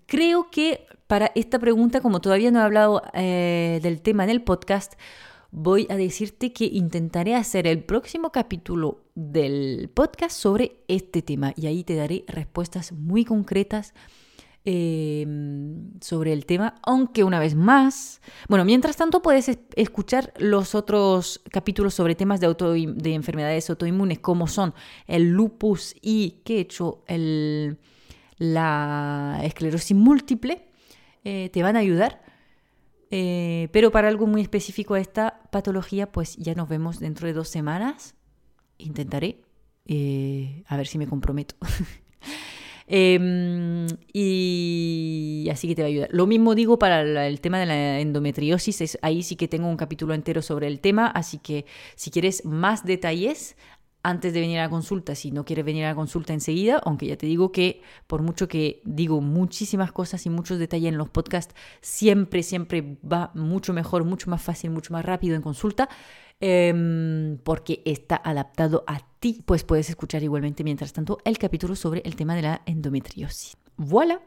creo 0.06 0.48
que 0.50 0.86
para 1.06 1.32
esta 1.34 1.58
pregunta, 1.58 2.00
como 2.00 2.20
todavía 2.20 2.50
no 2.50 2.60
he 2.60 2.62
hablado 2.62 3.02
eh, 3.14 3.80
del 3.82 4.00
tema 4.00 4.24
en 4.24 4.30
el 4.30 4.42
podcast, 4.42 4.94
voy 5.52 5.86
a 5.90 5.96
decirte 5.96 6.52
que 6.52 6.64
intentaré 6.64 7.34
hacer 7.34 7.66
el 7.66 7.84
próximo 7.84 8.32
capítulo 8.32 9.04
del 9.14 9.90
podcast 9.92 10.34
sobre 10.36 10.78
este 10.88 11.20
tema 11.20 11.52
y 11.56 11.66
ahí 11.66 11.84
te 11.84 11.94
daré 11.94 12.24
respuestas 12.26 12.92
muy 12.92 13.26
concretas 13.26 13.92
em, 14.64 15.90
sobre 16.00 16.32
el 16.32 16.46
tema, 16.46 16.76
aunque 16.82 17.22
una 17.22 17.38
vez 17.38 17.54
más, 17.54 18.22
bueno, 18.48 18.64
mientras 18.64 18.96
tanto 18.96 19.20
puedes 19.20 19.50
escuchar 19.76 20.32
los 20.38 20.74
otros 20.74 21.42
capítulos 21.50 21.92
sobre 21.92 22.14
temas 22.14 22.40
de, 22.40 22.46
auto, 22.46 22.72
de 22.72 23.12
enfermedades 23.12 23.68
autoinmunes 23.68 24.20
como 24.20 24.46
son 24.46 24.72
el 25.06 25.32
lupus 25.32 25.94
y 26.00 26.40
que 26.44 26.56
he 26.56 26.60
hecho 26.60 27.04
el, 27.06 27.76
la 28.38 29.38
esclerosis 29.44 29.96
múltiple, 29.96 30.66
eh, 31.24 31.50
te 31.52 31.62
van 31.62 31.76
a 31.76 31.80
ayudar 31.80 32.31
eh, 33.14 33.68
pero 33.72 33.90
para 33.90 34.08
algo 34.08 34.26
muy 34.26 34.40
específico 34.40 34.94
a 34.94 35.00
esta 35.00 35.42
patología, 35.50 36.10
pues 36.10 36.34
ya 36.38 36.54
nos 36.54 36.66
vemos 36.66 36.98
dentro 36.98 37.26
de 37.26 37.34
dos 37.34 37.46
semanas. 37.46 38.14
Intentaré, 38.78 39.42
eh, 39.84 40.64
a 40.66 40.78
ver 40.78 40.86
si 40.86 40.96
me 40.96 41.06
comprometo. 41.06 41.54
Em, 42.88 43.86
y 44.12 45.48
así 45.50 45.68
que 45.68 45.74
te 45.74 45.82
va 45.82 45.86
a 45.86 45.88
ayudar. 45.88 46.08
Lo 46.12 46.26
mismo 46.26 46.54
digo 46.54 46.78
para 46.78 47.26
el 47.26 47.40
tema 47.40 47.58
de 47.58 47.64
la 47.64 48.00
endometriosis, 48.00 48.98
ahí 49.00 49.22
sí 49.22 49.36
que 49.36 49.48
tengo 49.48 49.68
un 49.68 49.76
capítulo 49.76 50.12
entero 50.12 50.42
sobre 50.42 50.66
el 50.66 50.80
tema, 50.80 51.06
así 51.06 51.38
que 51.38 51.64
si 51.94 52.10
quieres 52.10 52.44
más 52.44 52.84
detalles, 52.84 53.56
antes 54.02 54.32
de 54.32 54.40
venir 54.40 54.58
a 54.58 54.62
la 54.62 54.70
consulta, 54.70 55.14
si 55.14 55.30
no 55.30 55.44
quieres 55.44 55.64
venir 55.64 55.84
a 55.84 55.90
la 55.90 55.94
consulta 55.94 56.32
enseguida, 56.32 56.80
aunque 56.84 57.06
ya 57.06 57.16
te 57.16 57.26
digo 57.26 57.52
que 57.52 57.82
por 58.06 58.22
mucho 58.22 58.48
que 58.48 58.80
digo 58.84 59.20
muchísimas 59.20 59.92
cosas 59.92 60.26
y 60.26 60.30
muchos 60.30 60.58
detalles 60.58 60.88
en 60.88 60.98
los 60.98 61.08
podcasts, 61.08 61.54
siempre, 61.80 62.42
siempre 62.42 62.98
va 63.04 63.30
mucho 63.34 63.72
mejor, 63.72 64.04
mucho 64.04 64.28
más 64.30 64.42
fácil, 64.42 64.70
mucho 64.70 64.92
más 64.92 65.04
rápido 65.04 65.36
en 65.36 65.42
consulta, 65.42 65.88
em, 66.40 67.38
porque 67.44 67.82
está 67.84 68.16
adaptado 68.16 68.82
a 68.86 69.00
ti. 69.20 69.42
Pues 69.46 69.62
puedes 69.62 69.88
escuchar 69.88 70.22
igualmente, 70.22 70.64
mientras 70.64 70.92
tanto, 70.92 71.18
el 71.24 71.38
capítulo 71.38 71.76
sobre 71.76 72.02
el 72.04 72.16
tema 72.16 72.34
de 72.34 72.42
la 72.42 72.62
endometriosis. 72.66 73.56
Voilà. 73.76 74.20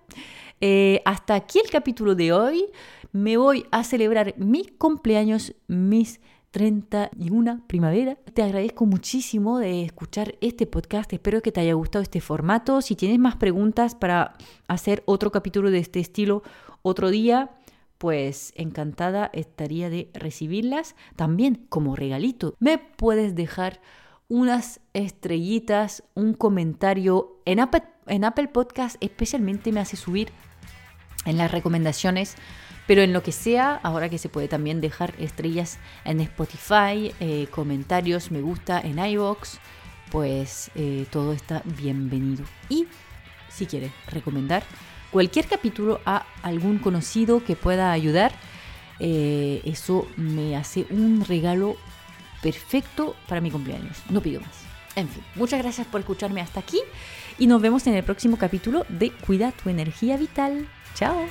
Eh, 0.61 1.01
hasta 1.05 1.35
aquí 1.35 1.59
el 1.59 1.69
capítulo 1.69 2.15
de 2.15 2.31
hoy. 2.31 2.65
Me 3.11 3.37
voy 3.37 3.65
a 3.71 3.83
celebrar 3.83 4.35
mi 4.37 4.65
cumpleaños, 4.65 5.53
mis 5.67 6.19
31 6.55 7.63
primavera. 7.67 8.15
Te 8.33 8.41
agradezco 8.41 8.85
muchísimo 8.85 9.59
de 9.59 9.83
escuchar 9.83 10.35
este 10.39 10.65
podcast. 10.65 11.11
Espero 11.11 11.41
que 11.41 11.51
te 11.51 11.59
haya 11.59 11.73
gustado 11.73 12.01
este 12.01 12.21
formato. 12.21 12.81
Si 12.81 12.95
tienes 12.95 13.19
más 13.19 13.35
preguntas 13.35 13.93
para 13.93 14.35
hacer 14.69 15.03
otro 15.05 15.33
capítulo 15.33 15.69
de 15.69 15.79
este 15.79 15.99
estilo 15.99 16.43
otro 16.81 17.09
día, 17.09 17.57
pues 17.97 18.53
encantada 18.55 19.29
estaría 19.33 19.89
de 19.89 20.09
recibirlas. 20.13 20.95
También 21.17 21.65
como 21.67 21.97
regalito, 21.97 22.55
me 22.59 22.77
puedes 22.77 23.35
dejar 23.35 23.81
unas 24.29 24.79
estrellitas, 24.93 26.05
un 26.13 26.33
comentario 26.35 27.41
en 27.43 27.59
Apple, 27.59 27.83
en 28.07 28.23
Apple 28.23 28.47
Podcast, 28.47 28.95
especialmente 29.01 29.73
me 29.73 29.81
hace 29.81 29.97
subir 29.97 30.29
en 31.25 31.35
las 31.35 31.51
recomendaciones 31.51 32.37
pero 32.87 33.01
en 33.01 33.13
lo 33.13 33.23
que 33.23 33.31
sea, 33.31 33.79
ahora 33.83 34.09
que 34.09 34.17
se 34.17 34.29
puede 34.29 34.47
también 34.47 34.81
dejar 34.81 35.13
estrellas 35.19 35.79
en 36.03 36.21
Spotify, 36.21 37.13
eh, 37.19 37.47
comentarios, 37.51 38.31
me 38.31 38.41
gusta 38.41 38.79
en 38.79 38.99
iVoox, 38.99 39.57
pues 40.11 40.71
eh, 40.75 41.05
todo 41.11 41.33
está 41.33 41.61
bienvenido. 41.65 42.45
Y 42.69 42.87
si 43.49 43.65
quieres 43.65 43.91
recomendar 44.11 44.63
cualquier 45.11 45.47
capítulo 45.47 45.99
a 46.05 46.25
algún 46.43 46.77
conocido 46.77 47.43
que 47.43 47.55
pueda 47.55 47.91
ayudar, 47.91 48.33
eh, 48.99 49.61
eso 49.65 50.07
me 50.15 50.55
hace 50.55 50.85
un 50.89 51.25
regalo 51.25 51.75
perfecto 52.41 53.15
para 53.27 53.41
mi 53.41 53.49
cumpleaños. 53.49 53.97
No 54.09 54.21
pido 54.21 54.41
más. 54.41 54.65
En 54.95 55.09
fin, 55.09 55.23
muchas 55.35 55.61
gracias 55.61 55.87
por 55.87 56.01
escucharme 56.01 56.39
hasta 56.39 56.59
aquí 56.59 56.79
y 57.37 57.47
nos 57.47 57.61
vemos 57.61 57.85
en 57.87 57.95
el 57.95 58.03
próximo 58.03 58.37
capítulo 58.37 58.85
de 58.87 59.11
Cuida 59.11 59.51
tu 59.51 59.69
energía 59.69 60.15
vital. 60.15 60.67
Chao. 60.93 61.27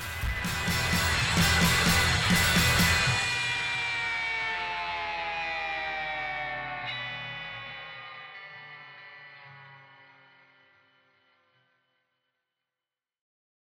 Bye. 1.37 1.74